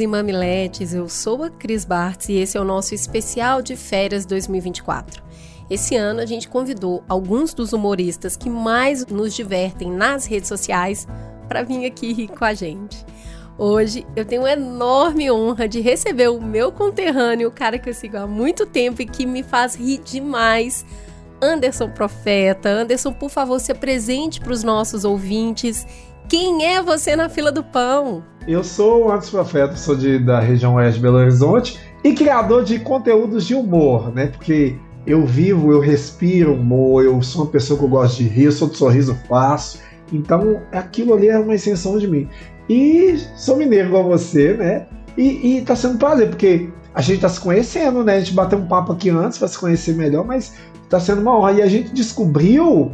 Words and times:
e 0.00 0.06
mamiletes, 0.06 0.94
eu 0.94 1.08
sou 1.08 1.44
a 1.44 1.50
Cris 1.50 1.84
Bartz 1.84 2.28
e 2.28 2.34
esse 2.34 2.56
é 2.56 2.60
o 2.60 2.64
nosso 2.64 2.94
especial 2.94 3.60
de 3.60 3.76
férias 3.76 4.24
2024. 4.24 5.22
Esse 5.68 5.94
ano 5.94 6.20
a 6.20 6.26
gente 6.26 6.48
convidou 6.48 7.04
alguns 7.08 7.54
dos 7.54 7.72
humoristas 7.72 8.36
que 8.36 8.50
mais 8.50 9.06
nos 9.06 9.34
divertem 9.34 9.90
nas 9.90 10.26
redes 10.26 10.48
sociais 10.48 11.06
para 11.46 11.62
vir 11.62 11.84
aqui 11.86 12.12
rir 12.12 12.28
com 12.28 12.44
a 12.44 12.54
gente. 12.54 13.04
Hoje 13.58 14.06
eu 14.16 14.24
tenho 14.24 14.44
a 14.44 14.52
enorme 14.52 15.30
honra 15.30 15.68
de 15.68 15.80
receber 15.80 16.28
o 16.28 16.40
meu 16.40 16.72
conterrâneo, 16.72 17.48
o 17.48 17.52
cara 17.52 17.78
que 17.78 17.88
eu 17.88 17.94
sigo 17.94 18.16
há 18.16 18.26
muito 18.26 18.66
tempo 18.66 19.02
e 19.02 19.06
que 19.06 19.26
me 19.26 19.42
faz 19.42 19.74
rir 19.74 19.98
demais, 19.98 20.84
Anderson 21.42 21.90
Profeta. 21.90 22.68
Anderson, 22.68 23.12
por 23.12 23.30
favor, 23.30 23.60
se 23.60 23.70
apresente 23.70 24.40
para 24.40 24.52
os 24.52 24.62
nossos 24.62 25.04
ouvintes. 25.04 25.86
Quem 26.30 26.64
é 26.64 26.80
você 26.80 27.16
na 27.16 27.28
fila 27.28 27.50
do 27.50 27.60
pão? 27.60 28.22
Eu 28.46 28.62
sou 28.62 29.06
o 29.06 29.10
Anderson 29.10 29.32
Profeta, 29.32 29.74
sou 29.74 29.96
de, 29.96 30.16
da 30.16 30.38
região 30.38 30.76
oeste 30.76 30.94
de 30.94 31.02
Belo 31.02 31.16
Horizonte 31.16 31.80
e 32.04 32.12
criador 32.12 32.62
de 32.62 32.78
conteúdos 32.78 33.44
de 33.44 33.52
humor, 33.56 34.14
né? 34.14 34.28
Porque 34.28 34.76
eu 35.04 35.26
vivo, 35.26 35.72
eu 35.72 35.80
respiro 35.80 36.54
humor, 36.54 37.04
eu 37.04 37.20
sou 37.20 37.42
uma 37.42 37.50
pessoa 37.50 37.76
que 37.76 37.84
eu 37.84 37.88
gosto 37.88 38.18
de 38.18 38.28
rir, 38.28 38.52
sou 38.52 38.68
de 38.68 38.76
sorriso 38.76 39.18
fácil. 39.28 39.80
Então, 40.12 40.62
aquilo 40.70 41.14
ali 41.14 41.28
é 41.28 41.36
uma 41.36 41.56
extensão 41.56 41.98
de 41.98 42.06
mim. 42.06 42.28
E 42.68 43.18
sou 43.34 43.56
mineiro 43.56 43.88
igual 43.88 44.04
você, 44.04 44.52
né? 44.52 44.86
E, 45.18 45.56
e 45.56 45.62
tá 45.62 45.74
sendo 45.74 45.94
um 45.94 45.98
prazer, 45.98 46.28
porque 46.28 46.68
a 46.94 47.02
gente 47.02 47.22
tá 47.22 47.28
se 47.28 47.40
conhecendo, 47.40 48.04
né? 48.04 48.14
A 48.14 48.20
gente 48.20 48.34
bateu 48.34 48.56
um 48.56 48.68
papo 48.68 48.92
aqui 48.92 49.10
antes 49.10 49.36
para 49.36 49.48
se 49.48 49.58
conhecer 49.58 49.96
melhor, 49.96 50.24
mas 50.24 50.54
tá 50.88 51.00
sendo 51.00 51.22
uma 51.22 51.36
honra. 51.36 51.54
E 51.54 51.62
a 51.62 51.66
gente 51.66 51.92
descobriu 51.92 52.92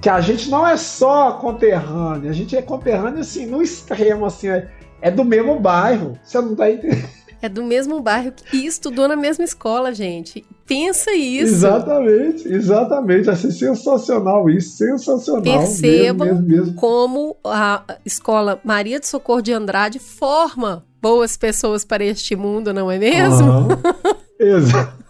que 0.00 0.08
a 0.08 0.20
gente 0.20 0.48
não 0.50 0.66
é 0.66 0.76
só 0.76 1.32
conterrâneo, 1.32 2.30
a 2.30 2.32
gente 2.32 2.56
é 2.56 2.62
conterrâneo 2.62 3.20
assim, 3.20 3.46
no 3.46 3.62
extremo, 3.62 4.24
assim, 4.24 4.48
é, 4.48 4.68
é 5.02 5.10
do 5.10 5.24
mesmo 5.24 5.60
bairro. 5.60 6.18
Você 6.24 6.40
não 6.40 6.54
tá 6.54 6.70
entendendo? 6.70 7.20
É 7.42 7.48
do 7.48 7.64
mesmo 7.64 8.00
bairro 8.00 8.34
e 8.52 8.66
estudou 8.66 9.08
na 9.08 9.16
mesma 9.16 9.42
escola, 9.44 9.94
gente. 9.94 10.44
Pensa 10.66 11.10
isso. 11.12 11.54
Exatamente, 11.54 12.46
exatamente. 12.46 13.30
Achei 13.30 13.50
sensacional 13.50 14.50
isso, 14.50 14.76
sensacional. 14.76 15.42
Percebam 15.42 16.26
mesmo, 16.26 16.42
mesmo, 16.42 16.64
mesmo. 16.64 16.74
como 16.74 17.36
a 17.42 17.82
escola 18.04 18.60
Maria 18.62 19.00
de 19.00 19.06
Socorro 19.06 19.40
de 19.40 19.54
Andrade 19.54 19.98
forma 19.98 20.84
boas 21.00 21.36
pessoas 21.38 21.82
para 21.82 22.04
este 22.04 22.36
mundo, 22.36 22.74
não 22.74 22.90
é 22.90 22.98
mesmo? 22.98 23.50
Uhum. 23.50 23.68
Exato. 24.38 25.00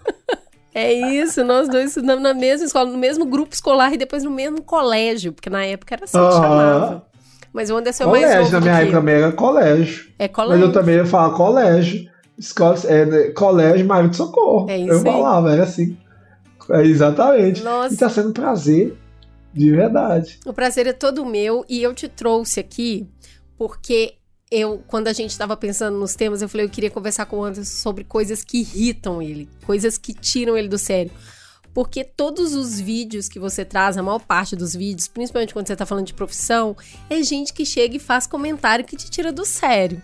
É 0.74 0.92
isso, 0.92 1.44
nós 1.44 1.68
dois 1.68 1.88
estudamos 1.88 2.22
na 2.22 2.32
mesma 2.32 2.66
escola, 2.66 2.90
no 2.90 2.98
mesmo 2.98 3.24
grupo 3.24 3.52
escolar 3.52 3.92
e 3.92 3.96
depois 3.96 4.22
no 4.22 4.30
mesmo 4.30 4.62
colégio, 4.62 5.32
porque 5.32 5.50
na 5.50 5.64
época 5.64 5.94
era 5.94 6.04
assim 6.04 6.18
que 6.18 6.32
chamava. 6.32 7.06
Mas 7.52 7.70
o 7.70 7.76
Anderson 7.76 8.04
é 8.04 8.06
mais 8.06 8.24
Colégio, 8.24 8.52
na 8.52 8.60
minha 8.60 8.74
época 8.74 8.92
também 8.92 9.14
era 9.16 9.32
colégio. 9.32 10.12
É 10.18 10.28
colégio. 10.28 10.58
Mas 10.58 10.68
eu 10.68 10.72
também 10.72 10.94
ia 10.96 11.06
falar 11.06 11.34
colégio. 11.34 12.08
Escola, 12.38 12.78
é, 12.84 13.04
né, 13.04 13.22
colégio 13.30 13.86
Mário 13.86 14.08
de 14.08 14.16
Socorro. 14.16 14.70
É 14.70 14.78
isso 14.78 14.92
eu 14.92 15.00
falava, 15.00 15.52
era 15.52 15.64
assim. 15.64 15.98
É, 16.70 16.82
exatamente. 16.82 17.62
Nossa. 17.62 17.92
E 17.92 17.96
tá 17.96 18.08
sendo 18.08 18.30
um 18.30 18.32
prazer, 18.32 18.96
de 19.52 19.70
verdade. 19.72 20.38
O 20.46 20.52
prazer 20.52 20.86
é 20.86 20.92
todo 20.92 21.26
meu 21.26 21.64
e 21.68 21.82
eu 21.82 21.92
te 21.92 22.08
trouxe 22.08 22.60
aqui 22.60 23.06
porque 23.58 24.14
eu, 24.50 24.82
quando 24.86 25.08
a 25.08 25.12
gente 25.12 25.30
estava 25.30 25.56
pensando 25.56 25.96
nos 25.96 26.14
temas, 26.14 26.42
eu 26.42 26.48
falei, 26.48 26.66
eu 26.66 26.70
queria 26.70 26.90
conversar 26.90 27.26
com 27.26 27.38
o 27.38 27.44
Anderson 27.44 27.70
sobre 27.70 28.02
coisas 28.02 28.42
que 28.42 28.58
irritam 28.58 29.22
ele, 29.22 29.48
coisas 29.64 29.96
que 29.96 30.12
tiram 30.12 30.56
ele 30.56 30.68
do 30.68 30.78
sério. 30.78 31.12
Porque 31.72 32.02
todos 32.02 32.52
os 32.52 32.80
vídeos 32.80 33.28
que 33.28 33.38
você 33.38 33.64
traz, 33.64 33.96
a 33.96 34.02
maior 34.02 34.18
parte 34.18 34.56
dos 34.56 34.74
vídeos, 34.74 35.06
principalmente 35.06 35.52
quando 35.52 35.68
você 35.68 35.74
está 35.74 35.86
falando 35.86 36.06
de 36.06 36.14
profissão, 36.14 36.76
é 37.08 37.22
gente 37.22 37.52
que 37.52 37.64
chega 37.64 37.96
e 37.96 38.00
faz 38.00 38.26
comentário 38.26 38.84
que 38.84 38.96
te 38.96 39.08
tira 39.08 39.30
do 39.30 39.44
sério. 39.44 40.02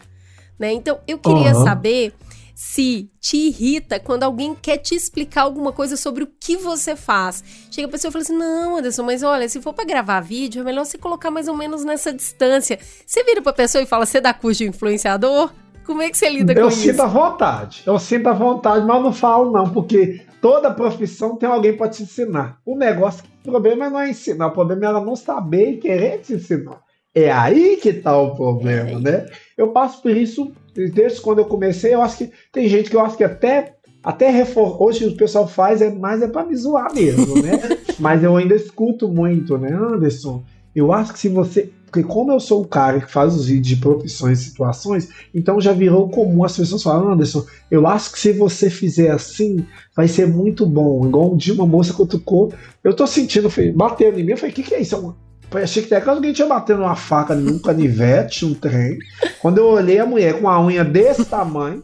Né? 0.56 0.72
Então, 0.72 1.00
eu 1.08 1.18
queria 1.18 1.54
uhum. 1.54 1.64
saber 1.64 2.14
se 2.56 3.10
te 3.20 3.36
irrita 3.36 4.00
quando 4.00 4.22
alguém 4.22 4.54
quer 4.54 4.78
te 4.78 4.94
explicar 4.94 5.42
alguma 5.42 5.72
coisa 5.72 5.94
sobre 5.94 6.24
o 6.24 6.28
que 6.40 6.56
você 6.56 6.96
faz. 6.96 7.44
Chega 7.70 7.86
a 7.86 7.90
pessoa 7.90 8.08
e 8.08 8.12
fala 8.12 8.22
assim: 8.22 8.36
Não, 8.36 8.78
Anderson, 8.78 9.02
mas 9.02 9.22
olha, 9.22 9.46
se 9.46 9.60
for 9.60 9.74
para 9.74 9.84
gravar 9.84 10.20
vídeo, 10.20 10.62
é 10.62 10.64
melhor 10.64 10.86
você 10.86 10.96
colocar 10.96 11.30
mais 11.30 11.48
ou 11.48 11.54
menos 11.54 11.84
nessa 11.84 12.14
distância. 12.14 12.78
Você 13.06 13.22
vira 13.24 13.42
pra 13.42 13.52
pessoa 13.52 13.82
e 13.82 13.86
fala: 13.86 14.06
Você 14.06 14.22
dá 14.22 14.32
curso 14.32 14.64
de 14.64 14.70
influenciador? 14.70 15.52
Como 15.84 16.00
é 16.00 16.08
que 16.08 16.16
você 16.16 16.30
lida 16.30 16.54
eu 16.54 16.62
com 16.62 16.68
isso? 16.68 16.78
Eu 16.78 16.92
sinto 16.92 17.02
a 17.02 17.06
vontade. 17.06 17.82
Eu 17.84 17.98
sinto 17.98 18.26
a 18.26 18.32
vontade, 18.32 18.86
mas 18.86 19.02
não 19.02 19.12
falo, 19.12 19.52
não, 19.52 19.70
porque 19.70 20.22
toda 20.40 20.72
profissão 20.72 21.36
tem 21.36 21.48
alguém 21.48 21.76
para 21.76 21.90
te 21.90 22.04
ensinar. 22.04 22.58
O 22.64 22.74
negócio, 22.74 23.22
o 23.44 23.50
problema 23.50 23.90
não 23.90 24.00
é 24.00 24.08
ensinar, 24.08 24.46
o 24.46 24.52
problema 24.52 24.86
é 24.86 24.88
ela 24.88 25.04
não 25.04 25.14
saber 25.14 25.72
e 25.72 25.76
querer 25.76 26.20
te 26.22 26.32
ensinar. 26.32 26.80
É 27.14 27.30
aí 27.30 27.76
que 27.76 27.92
tá 27.92 28.16
o 28.16 28.34
problema, 28.34 28.92
é 28.92 28.98
né? 28.98 29.26
Eu 29.56 29.68
passo 29.68 30.00
por 30.00 30.10
isso 30.10 30.52
desde 30.92 31.20
quando 31.20 31.38
eu 31.38 31.44
comecei. 31.44 31.94
Eu 31.94 32.02
acho 32.02 32.18
que 32.18 32.30
tem 32.52 32.68
gente 32.68 32.90
que 32.90 32.96
eu 32.96 33.00
acho 33.00 33.16
que 33.16 33.24
até 33.24 33.74
até 34.02 34.30
refor... 34.30 34.80
hoje 34.80 35.04
o 35.06 35.16
pessoal 35.16 35.48
faz 35.48 35.82
é 35.82 35.90
mais 35.90 36.22
é 36.22 36.28
para 36.28 36.46
me 36.46 36.54
zoar 36.54 36.94
mesmo, 36.94 37.42
né? 37.42 37.60
Mas 37.98 38.22
eu 38.22 38.36
ainda 38.36 38.54
escuto 38.54 39.08
muito, 39.08 39.58
né, 39.58 39.72
Anderson? 39.72 40.44
Eu 40.74 40.92
acho 40.92 41.12
que 41.12 41.18
se 41.18 41.28
você 41.28 41.72
porque 41.86 42.02
como 42.02 42.32
eu 42.32 42.40
sou 42.40 42.62
o 42.62 42.66
cara 42.66 43.00
que 43.00 43.10
faz 43.10 43.34
os 43.34 43.46
vídeos 43.46 43.68
de 43.68 43.76
profissões 43.76 44.40
e 44.40 44.44
situações, 44.44 45.08
então 45.34 45.60
já 45.60 45.72
virou 45.72 46.10
comum 46.10 46.44
as 46.44 46.56
pessoas 46.56 46.82
falarem, 46.82 47.12
Anderson, 47.12 47.46
eu 47.70 47.86
acho 47.86 48.12
que 48.12 48.18
se 48.18 48.32
você 48.32 48.68
fizer 48.68 49.10
assim, 49.10 49.64
vai 49.94 50.06
ser 50.06 50.26
muito 50.26 50.66
bom. 50.66 51.06
Igual 51.06 51.32
um 51.32 51.36
dia 51.36 51.54
uma 51.54 51.66
moça 51.66 51.94
cutucou, 51.94 52.52
eu 52.84 52.92
tô 52.92 53.06
sentindo, 53.06 53.48
batendo 53.74 54.18
em 54.18 54.24
mim, 54.24 54.32
eu 54.32 54.36
falei, 54.36 54.52
o 54.52 54.54
que, 54.54 54.62
que 54.62 54.74
é 54.74 54.80
isso? 54.80 54.94
É 54.94 55.25
Achei 55.62 55.82
que 55.82 55.94
até 55.94 56.08
alguém 56.08 56.32
tinha 56.32 56.48
batendo 56.48 56.82
uma 56.82 56.96
faca 56.96 57.34
num 57.34 57.58
canivete, 57.58 58.44
um 58.44 58.54
trem. 58.54 58.98
Quando 59.40 59.58
eu 59.58 59.66
olhei 59.66 59.98
a 59.98 60.06
mulher 60.06 60.40
com 60.40 60.48
a 60.48 60.60
unha 60.60 60.84
desse 60.84 61.24
tamanho, 61.24 61.82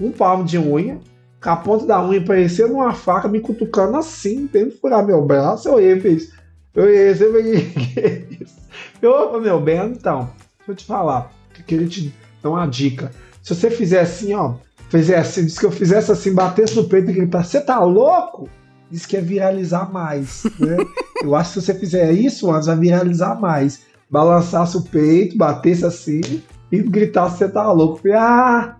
um 0.00 0.10
palmo 0.10 0.44
de 0.44 0.58
unha, 0.58 0.98
com 1.42 1.50
a 1.50 1.56
ponta 1.56 1.86
da 1.86 2.02
unha 2.04 2.20
parecendo 2.20 2.74
uma 2.74 2.92
faca, 2.92 3.28
me 3.28 3.40
cutucando 3.40 3.96
assim, 3.96 4.46
tentando 4.46 4.76
furar 4.80 5.04
meu 5.04 5.24
braço, 5.24 5.68
eu 5.68 5.74
olhei 5.74 5.92
e 5.92 6.00
fiz. 6.00 6.32
Eu 6.74 6.84
olhei 6.84 7.08
assim, 7.08 7.24
eu 7.24 7.32
falei, 7.32 8.38
Eu, 9.00 9.40
meu 9.40 9.60
bem, 9.60 9.78
então, 9.92 10.30
deixa 10.58 10.72
eu 10.72 10.74
te 10.74 10.84
falar, 10.84 11.30
que 11.54 11.62
queria 11.62 11.86
te 11.86 12.12
dar 12.42 12.50
uma 12.50 12.66
dica. 12.66 13.10
Se 13.42 13.54
você 13.54 13.70
fizer 13.70 14.00
assim, 14.00 14.34
ó, 14.34 14.54
fizer 14.88 15.18
assim, 15.18 15.44
disse 15.44 15.60
que 15.60 15.66
eu 15.66 15.70
fizesse 15.70 16.10
assim, 16.10 16.34
batesse 16.34 16.74
no 16.76 16.88
peito 16.88 17.10
e 17.10 17.14
gritar, 17.14 17.44
você 17.44 17.60
tá 17.60 17.78
louco? 17.80 18.48
Diz 18.90 19.06
que 19.06 19.16
é 19.16 19.20
viralizar 19.20 19.92
mais, 19.92 20.44
né? 20.58 20.76
eu 21.22 21.34
acho 21.34 21.52
que 21.52 21.60
se 21.60 21.66
você 21.66 21.74
fizer 21.74 22.12
isso, 22.12 22.50
antes 22.50 22.66
vai 22.66 22.76
viralizar 22.76 23.38
mais. 23.40 23.82
Balançasse 24.10 24.76
o 24.76 24.82
peito, 24.82 25.36
batesse 25.36 25.84
assim 25.84 26.42
e 26.72 26.82
gritasse, 26.82 27.38
você 27.38 27.48
tá 27.48 27.70
louco. 27.70 27.98
Falei, 27.98 28.16
ah, 28.16 28.76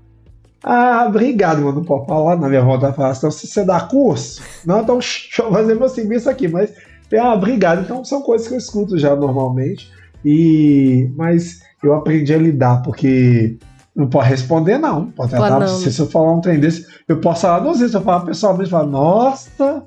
ah, 0.62 1.06
obrigado, 1.08 1.60
mano. 1.60 1.76
Não 1.76 1.84
pode 1.84 2.06
falar 2.06 2.36
na 2.36 2.48
minha 2.48 2.62
volta 2.62 2.92
falar, 2.92 3.14
então 3.16 3.30
se 3.30 3.46
você 3.46 3.64
dá 3.64 3.80
curso, 3.80 4.42
não, 4.64 4.80
então 4.80 4.96
deixa 5.00 5.42
eu 5.42 5.52
fazer 5.52 5.74
meu 5.74 5.88
serviço 5.88 6.30
aqui, 6.30 6.48
mas 6.48 6.72
ah, 7.18 7.34
obrigado. 7.34 7.82
Então 7.82 8.04
são 8.04 8.22
coisas 8.22 8.48
que 8.48 8.54
eu 8.54 8.58
escuto 8.58 8.98
já 8.98 9.14
normalmente. 9.14 9.90
E 10.24 11.10
mas 11.16 11.60
eu 11.82 11.94
aprendi 11.94 12.34
a 12.34 12.38
lidar, 12.38 12.82
porque 12.82 13.56
não 13.94 14.08
pode 14.08 14.28
responder, 14.28 14.78
não. 14.78 15.10
Pode 15.10 15.30
tratar, 15.30 15.60
não. 15.60 15.66
Se, 15.66 15.92
se 15.92 16.00
eu 16.00 16.06
falar 16.06 16.32
um 16.32 16.40
trem 16.40 16.58
desse, 16.60 16.86
eu 17.06 17.20
posso 17.20 17.42
falar 17.42 17.60
duas 17.60 17.78
vezes. 17.78 17.92
Se 17.92 17.98
eu 17.98 18.02
falar 18.02 18.20
pessoalmente, 18.20 18.70
falar, 18.70 18.86
nossa, 18.86 19.84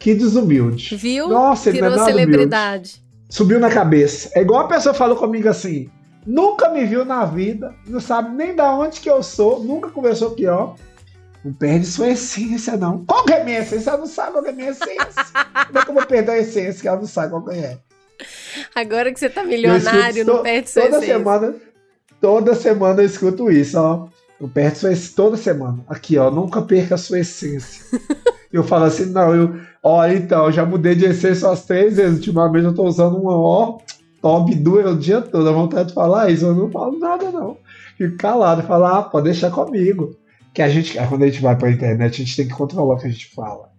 que 0.00 0.14
desumilde. 0.14 0.96
Viu? 0.96 1.28
Nossa, 1.28 1.68
ele 1.68 1.78
é 1.78 1.98
celebridade. 2.04 2.94
Humilde. 2.94 3.10
Subiu 3.28 3.60
na 3.60 3.70
cabeça. 3.70 4.30
É 4.34 4.40
igual 4.40 4.62
a 4.62 4.68
pessoa 4.68 4.94
falou 4.94 5.16
comigo 5.16 5.48
assim: 5.48 5.88
nunca 6.26 6.70
me 6.70 6.84
viu 6.86 7.04
na 7.04 7.24
vida, 7.26 7.72
não 7.86 8.00
sabe 8.00 8.34
nem 8.34 8.56
da 8.56 8.74
onde 8.74 8.98
que 8.98 9.10
eu 9.10 9.22
sou, 9.22 9.62
nunca 9.62 9.90
conversou 9.90 10.32
aqui, 10.32 10.46
ó. 10.46 10.72
Não 11.44 11.52
perde 11.52 11.86
sua 11.86 12.08
essência, 12.08 12.76
não. 12.76 13.04
Qual 13.04 13.24
que 13.24 13.32
é 13.32 13.40
a 13.40 13.44
minha 13.44 13.60
essência? 13.60 13.90
Ela 13.90 13.98
não 13.98 14.06
sabe 14.06 14.32
qual 14.32 14.42
que 14.42 14.50
é 14.50 14.52
a 14.52 14.56
minha 14.56 14.70
essência. 14.70 15.24
Como 15.66 15.78
é 15.78 15.84
que 15.84 15.90
eu 15.90 15.94
vou 15.94 16.06
perder 16.06 16.32
a 16.32 16.38
essência 16.38 16.80
que 16.80 16.88
ela 16.88 16.98
não 16.98 17.06
sabe 17.06 17.30
qual 17.30 17.44
que 17.44 17.54
é? 17.54 17.78
Agora 18.74 19.12
que 19.12 19.20
você 19.20 19.30
tá 19.30 19.44
milionário, 19.44 20.24
não 20.24 20.42
perde 20.42 20.70
sua 20.70 20.82
toda 20.82 20.96
essência. 20.98 21.18
Semana, 21.18 21.54
toda 22.20 22.54
semana 22.54 23.02
eu 23.02 23.06
escuto 23.06 23.50
isso, 23.50 23.78
ó. 23.78 24.08
Não 24.40 24.48
perde 24.48 24.78
sua 24.78 24.92
essência. 24.92 25.16
Toda 25.16 25.36
semana. 25.36 25.84
Aqui, 25.88 26.18
ó. 26.18 26.30
Nunca 26.30 26.60
perca 26.62 26.94
a 26.94 26.98
sua 26.98 27.20
essência. 27.20 27.84
eu 28.52 28.64
falo 28.64 28.84
assim, 28.84 29.06
não, 29.06 29.34
eu. 29.34 29.54
Ó, 29.82 30.06
então, 30.06 30.46
eu 30.46 30.52
já 30.52 30.64
mudei 30.64 30.94
de 30.94 31.06
essência 31.06 31.48
umas 31.48 31.64
três 31.64 31.96
vezes. 31.96 32.18
Ultimamente 32.18 32.64
eu 32.66 32.74
tô 32.74 32.84
usando 32.84 33.16
uma, 33.16 33.36
ó. 33.36 33.78
top 34.20 34.54
dura 34.56 34.90
o 34.90 34.98
dia 34.98 35.20
todo. 35.20 35.48
A 35.48 35.52
vontade 35.52 35.88
de 35.88 35.94
falar 35.94 36.30
isso, 36.30 36.46
eu 36.46 36.54
não 36.54 36.70
falo 36.70 36.98
nada, 36.98 37.30
não. 37.30 37.56
Fico 37.96 38.16
calado, 38.16 38.62
falar, 38.62 38.98
ah, 38.98 39.02
pode 39.02 39.24
deixar 39.24 39.50
comigo. 39.50 40.16
Que 40.52 40.62
a 40.62 40.68
gente, 40.68 40.98
quando 41.08 41.22
a 41.22 41.26
gente 41.26 41.40
vai 41.40 41.56
pra 41.56 41.70
internet, 41.70 42.14
a 42.14 42.24
gente 42.24 42.36
tem 42.36 42.48
que 42.48 42.54
controlar 42.54 42.94
o 42.94 42.98
que 42.98 43.06
a 43.06 43.10
gente 43.10 43.32
fala. 43.34 43.70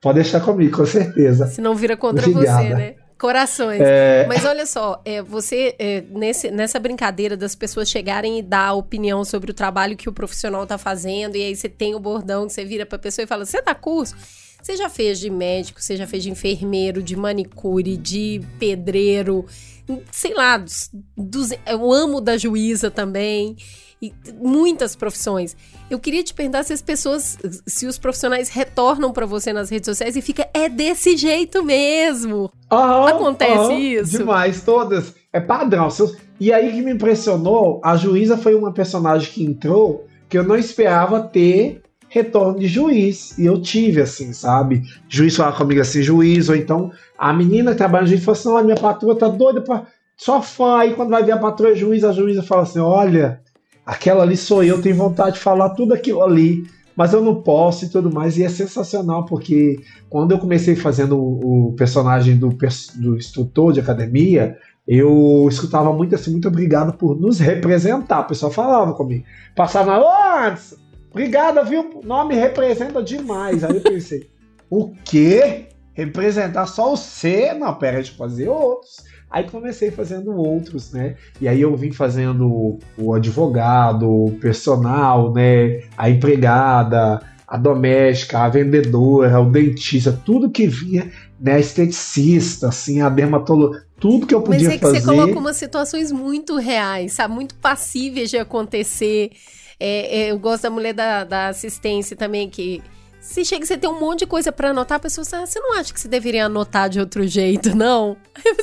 Pode 0.00 0.20
deixar 0.20 0.40
comigo, 0.40 0.76
com 0.76 0.86
certeza. 0.86 1.46
Se 1.46 1.60
não 1.60 1.74
vira 1.74 1.96
contra 1.96 2.28
Obrigada. 2.28 2.62
você, 2.62 2.74
né? 2.74 2.94
Corações. 3.24 3.80
É... 3.80 4.26
Mas 4.28 4.44
olha 4.44 4.66
só, 4.66 5.00
é, 5.02 5.22
você, 5.22 5.74
é, 5.78 6.04
nesse, 6.10 6.50
nessa 6.50 6.78
brincadeira 6.78 7.38
das 7.38 7.54
pessoas 7.54 7.88
chegarem 7.88 8.38
e 8.38 8.42
dar 8.42 8.74
opinião 8.74 9.24
sobre 9.24 9.50
o 9.50 9.54
trabalho 9.54 9.96
que 9.96 10.10
o 10.10 10.12
profissional 10.12 10.66
tá 10.66 10.76
fazendo, 10.76 11.34
e 11.34 11.42
aí 11.42 11.56
você 11.56 11.66
tem 11.66 11.94
o 11.94 11.98
bordão 11.98 12.46
que 12.46 12.52
você 12.52 12.66
vira 12.66 12.84
pra 12.84 12.98
pessoa 12.98 13.24
e 13.24 13.26
fala: 13.26 13.46
Você 13.46 13.62
dá 13.62 13.74
curso? 13.74 14.14
Você 14.62 14.76
já 14.76 14.90
fez 14.90 15.18
de 15.18 15.30
médico, 15.30 15.80
você 15.80 15.96
já 15.96 16.06
fez 16.06 16.22
de 16.22 16.30
enfermeiro, 16.30 17.02
de 17.02 17.16
manicure, 17.16 17.96
de 17.96 18.42
pedreiro, 18.58 19.46
sei 20.12 20.34
lá, 20.34 20.58
dos, 20.58 20.90
dos, 21.16 21.48
eu 21.66 21.90
amo 21.90 22.20
da 22.20 22.36
juíza 22.36 22.90
também 22.90 23.56
e 24.06 24.32
muitas 24.32 24.96
profissões. 24.96 25.56
Eu 25.90 25.98
queria 25.98 26.22
te 26.22 26.34
perguntar 26.34 26.62
se 26.64 26.72
as 26.72 26.82
pessoas, 26.82 27.38
se 27.66 27.86
os 27.86 27.98
profissionais 27.98 28.48
retornam 28.48 29.12
para 29.12 29.26
você 29.26 29.52
nas 29.52 29.70
redes 29.70 29.86
sociais 29.86 30.16
e 30.16 30.22
fica 30.22 30.48
é 30.52 30.68
desse 30.68 31.16
jeito 31.16 31.64
mesmo. 31.64 32.50
Uhum, 32.72 33.06
Acontece 33.06 33.72
uhum, 33.72 33.78
isso? 33.78 34.18
Demais, 34.18 34.62
todas. 34.62 35.14
É 35.32 35.40
padrão. 35.40 35.88
E 36.40 36.52
aí 36.52 36.72
que 36.72 36.82
me 36.82 36.92
impressionou, 36.92 37.80
a 37.84 37.96
juíza 37.96 38.36
foi 38.36 38.54
uma 38.54 38.72
personagem 38.72 39.30
que 39.30 39.44
entrou 39.44 40.06
que 40.28 40.38
eu 40.38 40.42
não 40.42 40.56
esperava 40.56 41.20
ter 41.20 41.82
retorno 42.08 42.58
de 42.58 42.68
juiz. 42.68 43.36
E 43.38 43.44
eu 43.44 43.60
tive, 43.60 44.00
assim, 44.00 44.32
sabe? 44.32 44.82
Juiz 45.08 45.36
falava 45.36 45.56
comigo 45.56 45.80
assim, 45.80 46.02
juiz, 46.02 46.48
ou 46.48 46.54
então 46.54 46.92
a 47.18 47.32
menina 47.32 47.72
que 47.72 47.78
trabalha 47.78 48.02
no 48.02 48.08
juiz 48.08 48.24
falou 48.24 48.38
assim: 48.38 48.48
olha, 48.48 48.64
minha 48.64 48.76
patroa 48.76 49.16
tá 49.16 49.28
doida 49.28 49.60
pra. 49.60 49.86
Só 50.16 50.40
fã. 50.40 50.78
Aí 50.78 50.94
quando 50.94 51.10
vai 51.10 51.24
ver 51.24 51.32
a 51.32 51.38
patroa 51.38 51.74
juiz, 51.74 52.04
a 52.04 52.12
juíza 52.12 52.42
fala 52.42 52.62
assim: 52.62 52.78
olha, 52.78 53.40
aquela 53.84 54.22
ali 54.22 54.36
sou 54.36 54.62
eu, 54.62 54.80
tenho 54.80 54.96
vontade 54.96 55.36
de 55.36 55.42
falar 55.42 55.70
tudo 55.70 55.92
aquilo 55.94 56.22
ali, 56.22 56.64
mas 56.96 57.12
eu 57.12 57.22
não 57.22 57.42
posso 57.42 57.84
e 57.84 57.88
tudo 57.88 58.12
mais. 58.12 58.38
E 58.38 58.44
é 58.44 58.48
sensacional, 58.48 59.26
porque 59.26 59.80
quando 60.08 60.32
eu 60.32 60.38
comecei 60.38 60.76
fazendo 60.76 61.18
o, 61.18 61.72
personagem 61.76 62.36
do, 62.36 62.48
do 62.96 63.16
instrutor 63.16 63.72
de 63.72 63.80
academia, 63.80 64.56
eu 64.86 65.46
escutava 65.48 65.92
muito 65.92 66.14
assim, 66.14 66.30
muito 66.30 66.48
obrigado 66.48 66.96
por 66.96 67.18
nos 67.18 67.38
representar. 67.38 68.20
O 68.20 68.26
pessoal 68.26 68.52
falava 68.52 68.92
comigo. 68.92 69.24
Passava, 69.56 69.98
ô, 69.98 70.46
Anderson, 70.46 70.76
obrigado, 71.10 71.64
viu? 71.66 71.90
O 72.02 72.06
nome 72.06 72.34
representa 72.34 73.02
demais. 73.02 73.64
Aí 73.64 73.76
eu 73.76 73.82
pensei, 73.82 74.30
o 74.70 74.92
quê? 75.04 75.68
Representar 75.94 76.66
só 76.66 76.92
o 76.92 76.96
C? 76.96 77.54
Não, 77.54 77.74
pera, 77.74 78.02
de 78.02 78.10
fazer 78.10 78.48
outros. 78.48 78.96
Aí 79.34 79.50
comecei 79.50 79.90
fazendo 79.90 80.32
outros, 80.32 80.92
né? 80.92 81.16
E 81.40 81.48
aí 81.48 81.60
eu 81.60 81.76
vim 81.76 81.90
fazendo 81.90 82.78
o 82.96 83.14
advogado, 83.14 84.08
o 84.08 84.30
personal, 84.40 85.32
né? 85.32 85.82
A 85.98 86.08
empregada, 86.08 87.20
a 87.44 87.56
doméstica, 87.56 88.38
a 88.38 88.48
vendedora, 88.48 89.40
o 89.40 89.50
dentista, 89.50 90.12
tudo 90.24 90.48
que 90.48 90.68
vinha, 90.68 91.10
né? 91.40 91.54
A 91.54 91.58
esteticista, 91.58 92.68
assim, 92.68 93.00
a 93.00 93.08
dermatologia, 93.08 93.82
tudo 93.98 94.24
que 94.24 94.36
eu 94.36 94.40
podia 94.40 94.60
fazer. 94.60 94.68
Mas 94.68 94.74
é 94.76 94.78
que 94.78 94.86
fazer. 94.86 95.00
você 95.00 95.04
colocou 95.04 95.40
umas 95.40 95.56
situações 95.56 96.12
muito 96.12 96.56
reais, 96.56 97.14
sabe? 97.14 97.34
Muito 97.34 97.56
passíveis 97.56 98.30
de 98.30 98.38
acontecer. 98.38 99.32
É, 99.80 100.20
é, 100.20 100.30
eu 100.30 100.38
gosto 100.38 100.62
da 100.62 100.70
mulher 100.70 100.94
da, 100.94 101.24
da 101.24 101.48
assistência 101.48 102.16
também, 102.16 102.48
que 102.48 102.80
se 103.24 103.42
chega, 103.42 103.64
você 103.64 103.78
tem 103.78 103.88
um 103.88 103.98
monte 103.98 104.20
de 104.20 104.26
coisa 104.26 104.52
para 104.52 104.68
anotar, 104.68 104.96
a 104.96 105.00
pessoa 105.00 105.24
fala, 105.24 105.46
você 105.46 105.58
não 105.58 105.78
acha 105.78 105.94
que 105.94 105.98
você 105.98 106.06
deveria 106.06 106.44
anotar 106.44 106.90
de 106.90 107.00
outro 107.00 107.26
jeito, 107.26 107.74
não? 107.74 108.18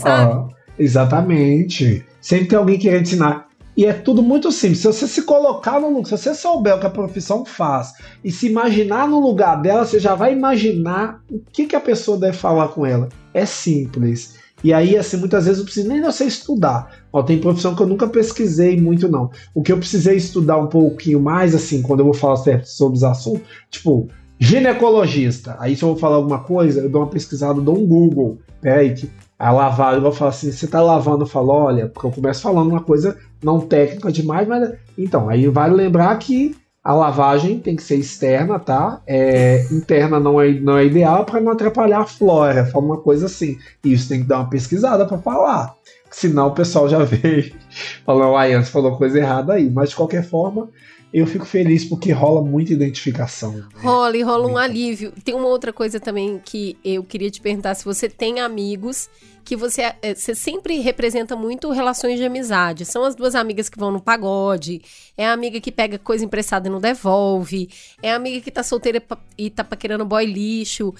Sabe? 0.00 0.54
exatamente. 0.78 2.04
Sempre 2.18 2.46
tem 2.46 2.58
alguém 2.58 2.78
querendo 2.78 3.02
ensinar. 3.02 3.46
E 3.76 3.84
é 3.84 3.92
tudo 3.92 4.22
muito 4.22 4.50
simples. 4.50 4.78
Se 4.78 4.86
você 4.86 5.06
se 5.06 5.22
colocar 5.22 5.78
no 5.80 5.90
lugar, 5.90 6.06
se 6.06 6.16
você 6.16 6.34
souber 6.34 6.74
o 6.74 6.80
que 6.80 6.86
a 6.86 6.90
profissão 6.90 7.44
faz 7.44 7.92
e 8.24 8.32
se 8.32 8.48
imaginar 8.48 9.06
no 9.06 9.20
lugar 9.20 9.60
dela, 9.60 9.84
você 9.84 9.98
já 9.98 10.14
vai 10.14 10.32
imaginar 10.32 11.20
o 11.30 11.42
que, 11.52 11.66
que 11.66 11.76
a 11.76 11.80
pessoa 11.80 12.16
deve 12.16 12.38
falar 12.38 12.68
com 12.68 12.86
ela. 12.86 13.10
É 13.34 13.44
simples. 13.44 14.38
E 14.64 14.72
aí, 14.72 14.96
assim, 14.96 15.18
muitas 15.18 15.44
vezes 15.44 15.58
eu 15.58 15.64
preciso 15.66 15.88
nem 15.88 16.00
você 16.00 16.24
estudar. 16.24 16.90
Ó, 17.12 17.22
tem 17.22 17.38
profissão 17.38 17.76
que 17.76 17.82
eu 17.82 17.86
nunca 17.86 18.08
pesquisei 18.08 18.80
muito, 18.80 19.10
não. 19.10 19.30
O 19.54 19.62
que 19.62 19.70
eu 19.70 19.76
precisei 19.76 20.16
estudar 20.16 20.56
um 20.56 20.68
pouquinho 20.68 21.20
mais, 21.20 21.54
assim, 21.54 21.82
quando 21.82 22.00
eu 22.00 22.06
vou 22.06 22.14
falar 22.14 22.38
sobre 22.64 22.96
os 22.96 23.04
assuntos, 23.04 23.42
tipo, 23.70 24.08
ginecologista. 24.38 25.54
Aí, 25.60 25.76
se 25.76 25.82
eu 25.82 25.90
vou 25.90 25.98
falar 25.98 26.16
alguma 26.16 26.38
coisa, 26.38 26.80
eu 26.80 26.88
dou 26.88 27.02
uma 27.02 27.10
pesquisada, 27.10 27.60
dou 27.60 27.78
um 27.78 27.86
Google. 27.86 28.38
Peraí, 28.62 28.94
que 28.94 29.10
a 29.38 29.52
lavar, 29.52 29.96
eu 29.96 30.00
vou 30.00 30.12
falar 30.12 30.30
assim, 30.30 30.50
você 30.50 30.66
tá 30.66 30.80
lavando, 30.80 31.24
eu 31.24 31.28
falo, 31.28 31.50
olha, 31.50 31.88
porque 31.88 32.06
eu 32.06 32.10
começo 32.10 32.40
falando 32.40 32.70
uma 32.70 32.82
coisa 32.82 33.18
não 33.42 33.60
técnica 33.60 34.10
demais, 34.10 34.48
mas. 34.48 34.72
Então, 34.96 35.28
aí 35.28 35.46
vale 35.46 35.74
lembrar 35.74 36.16
que 36.18 36.56
a 36.84 36.92
lavagem 36.92 37.58
tem 37.58 37.74
que 37.74 37.82
ser 37.82 37.96
externa, 37.96 38.58
tá? 38.58 39.00
É, 39.06 39.66
interna 39.72 40.20
não 40.20 40.38
é, 40.38 40.52
não 40.52 40.76
é 40.76 40.84
ideal 40.84 41.24
para 41.24 41.40
não 41.40 41.52
atrapalhar 41.52 42.00
a 42.00 42.06
flora, 42.06 42.66
fala 42.66 42.84
uma 42.84 43.00
coisa 43.00 43.24
assim. 43.24 43.58
Isso 43.82 44.06
tem 44.06 44.20
que 44.20 44.28
dar 44.28 44.40
uma 44.40 44.50
pesquisada 44.50 45.06
para 45.06 45.16
falar. 45.16 45.74
Senão 46.10 46.48
o 46.48 46.54
pessoal 46.54 46.86
já 46.86 46.98
veio 47.02 47.54
falando, 48.04 48.36
ai, 48.36 48.54
você 48.54 48.70
falou 48.70 48.98
coisa 48.98 49.18
errada 49.18 49.54
aí. 49.54 49.70
Mas 49.70 49.90
de 49.90 49.96
qualquer 49.96 50.22
forma, 50.22 50.68
eu 51.10 51.26
fico 51.26 51.46
feliz 51.46 51.86
porque 51.86 52.12
rola 52.12 52.42
muita 52.42 52.74
identificação. 52.74 53.52
Né? 53.52 53.64
Rola 53.76 54.16
e 54.18 54.22
rola 54.22 54.46
um 54.46 54.58
alívio. 54.58 55.10
Tem 55.24 55.34
uma 55.34 55.48
outra 55.48 55.72
coisa 55.72 55.98
também 55.98 56.38
que 56.44 56.76
eu 56.84 57.02
queria 57.02 57.30
te 57.30 57.40
perguntar: 57.40 57.74
se 57.74 57.84
você 57.84 58.10
tem 58.10 58.40
amigos 58.40 59.08
que 59.44 59.54
você, 59.54 59.82
eh, 60.02 60.14
você 60.14 60.34
sempre 60.34 60.78
representa 60.78 61.36
muito 61.36 61.70
relações 61.70 62.18
de 62.18 62.24
amizade. 62.24 62.84
São 62.84 63.04
as 63.04 63.14
duas 63.14 63.34
amigas 63.34 63.68
que 63.68 63.78
vão 63.78 63.92
no 63.92 64.00
pagode, 64.00 64.80
é 65.16 65.26
a 65.26 65.32
amiga 65.32 65.60
que 65.60 65.70
pega 65.70 65.98
coisa 65.98 66.24
emprestada 66.24 66.68
e 66.68 66.70
não 66.70 66.80
devolve, 66.80 67.68
é 68.02 68.12
a 68.12 68.16
amiga 68.16 68.40
que 68.40 68.50
tá 68.50 68.62
solteira 68.62 69.02
e 69.36 69.50
tá 69.50 69.62
paquerando 69.62 70.04
boy 70.04 70.24
lixo. 70.24 70.94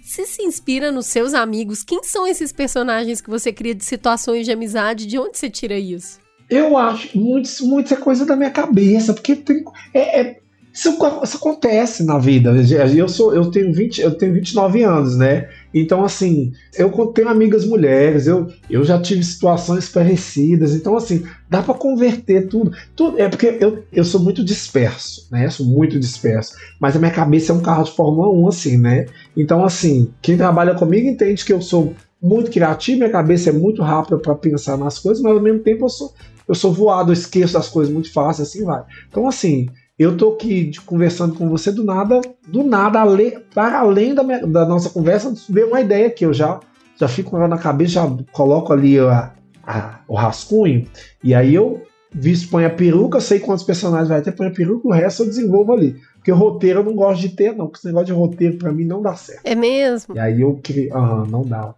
Você 0.00 0.24
se 0.26 0.42
inspira 0.42 0.92
nos 0.92 1.06
seus 1.06 1.34
amigos? 1.34 1.82
Quem 1.82 2.04
são 2.04 2.26
esses 2.26 2.52
personagens 2.52 3.20
que 3.20 3.30
você 3.30 3.52
cria 3.52 3.74
de 3.74 3.84
situações 3.84 4.44
de 4.44 4.52
amizade? 4.52 5.06
De 5.06 5.18
onde 5.18 5.36
você 5.36 5.50
tira 5.50 5.76
isso? 5.76 6.20
Eu 6.48 6.76
acho 6.76 7.18
muito, 7.18 7.48
muito 7.66 7.92
é 7.92 7.96
coisa 7.96 8.24
da 8.24 8.36
minha 8.36 8.50
cabeça, 8.50 9.12
porque 9.12 9.34
tem, 9.34 9.64
é, 9.92 10.20
é 10.20 10.36
isso, 10.76 10.90
isso, 11.22 11.36
acontece 11.38 12.04
na 12.04 12.18
vida. 12.18 12.50
Eu 12.94 13.08
sou, 13.08 13.34
eu 13.34 13.50
tenho 13.50 13.72
20, 13.72 13.98
eu 14.02 14.14
tenho 14.14 14.34
29 14.34 14.82
anos, 14.82 15.16
né? 15.16 15.48
Então, 15.78 16.02
assim, 16.02 16.54
eu 16.74 16.90
tenho 17.08 17.28
amigas 17.28 17.66
mulheres, 17.66 18.26
eu, 18.26 18.46
eu 18.70 18.82
já 18.82 18.98
tive 18.98 19.22
situações 19.22 19.86
parecidas. 19.90 20.74
Então, 20.74 20.96
assim, 20.96 21.26
dá 21.50 21.62
para 21.62 21.74
converter 21.74 22.48
tudo. 22.48 22.72
tudo. 22.96 23.20
É 23.20 23.28
porque 23.28 23.58
eu, 23.60 23.84
eu 23.92 24.02
sou 24.02 24.22
muito 24.22 24.42
disperso, 24.42 25.28
né? 25.30 25.44
Eu 25.44 25.50
sou 25.50 25.66
muito 25.66 26.00
disperso. 26.00 26.54
Mas 26.80 26.96
a 26.96 26.98
minha 26.98 27.10
cabeça 27.10 27.52
é 27.52 27.54
um 27.54 27.60
carro 27.60 27.84
de 27.84 27.92
Fórmula 27.92 28.26
1, 28.32 28.48
assim, 28.48 28.78
né? 28.78 29.04
Então, 29.36 29.62
assim, 29.62 30.10
quem 30.22 30.38
trabalha 30.38 30.74
comigo 30.74 31.06
entende 31.06 31.44
que 31.44 31.52
eu 31.52 31.60
sou 31.60 31.94
muito 32.22 32.50
criativo, 32.50 33.00
minha 33.00 33.10
cabeça 33.10 33.50
é 33.50 33.52
muito 33.52 33.82
rápida 33.82 34.16
para 34.16 34.34
pensar 34.34 34.78
nas 34.78 34.98
coisas, 34.98 35.22
mas 35.22 35.34
ao 35.34 35.42
mesmo 35.42 35.60
tempo 35.60 35.84
eu 35.84 35.90
sou, 35.90 36.14
eu 36.48 36.54
sou 36.54 36.72
voado, 36.72 37.10
eu 37.10 37.12
esqueço 37.12 37.58
as 37.58 37.68
coisas 37.68 37.92
muito 37.92 38.10
fácil, 38.10 38.44
assim 38.44 38.64
vai. 38.64 38.82
Então, 39.10 39.28
assim, 39.28 39.68
eu 39.98 40.16
tô 40.16 40.32
aqui 40.32 40.72
conversando 40.84 41.34
com 41.34 41.48
você 41.48 41.72
do 41.72 41.82
nada, 41.82 42.20
do 42.46 42.62
nada, 42.62 43.00
ale, 43.00 43.38
para 43.54 43.78
além 43.78 44.14
da, 44.14 44.22
minha, 44.22 44.46
da, 44.46 44.66
nossa 44.66 44.90
conversa, 44.90 45.32
veio 45.48 45.68
uma 45.68 45.80
ideia 45.80 46.10
que 46.10 46.24
eu 46.24 46.34
já, 46.34 46.60
já 46.96 47.08
fico 47.08 47.36
na 47.38 47.58
cabeça, 47.58 47.92
já 47.94 48.16
coloco 48.32 48.72
ali 48.72 48.98
a, 48.98 49.32
a, 49.66 50.00
o 50.06 50.14
rascunho, 50.14 50.86
e 51.24 51.34
aí 51.34 51.54
eu 51.54 51.82
visto, 52.12 52.50
põe 52.50 52.64
a 52.64 52.70
peruca, 52.70 53.20
sei 53.20 53.40
quantos 53.40 53.64
personagens 53.64 54.08
vai 54.08 54.22
ter, 54.22 54.32
põe 54.32 54.46
a 54.46 54.50
peruca, 54.50 54.88
o 54.88 54.92
resto 54.92 55.22
eu 55.22 55.26
desenvolvo 55.26 55.72
ali. 55.72 55.96
Porque 56.14 56.32
o 56.32 56.36
roteiro 56.36 56.80
eu 56.80 56.84
não 56.84 56.94
gosto 56.94 57.20
de 57.20 57.28
ter, 57.30 57.54
não, 57.54 57.66
porque 57.66 57.78
esse 57.78 57.86
negócio 57.86 58.06
de 58.06 58.12
roteiro 58.12 58.56
para 58.56 58.72
mim 58.72 58.84
não 58.84 59.02
dá 59.02 59.14
certo. 59.14 59.42
É 59.44 59.54
mesmo? 59.54 60.14
E 60.16 60.18
aí 60.18 60.40
eu 60.40 60.58
criei, 60.62 60.90
ah, 60.92 61.24
não 61.28 61.42
dá. 61.42 61.74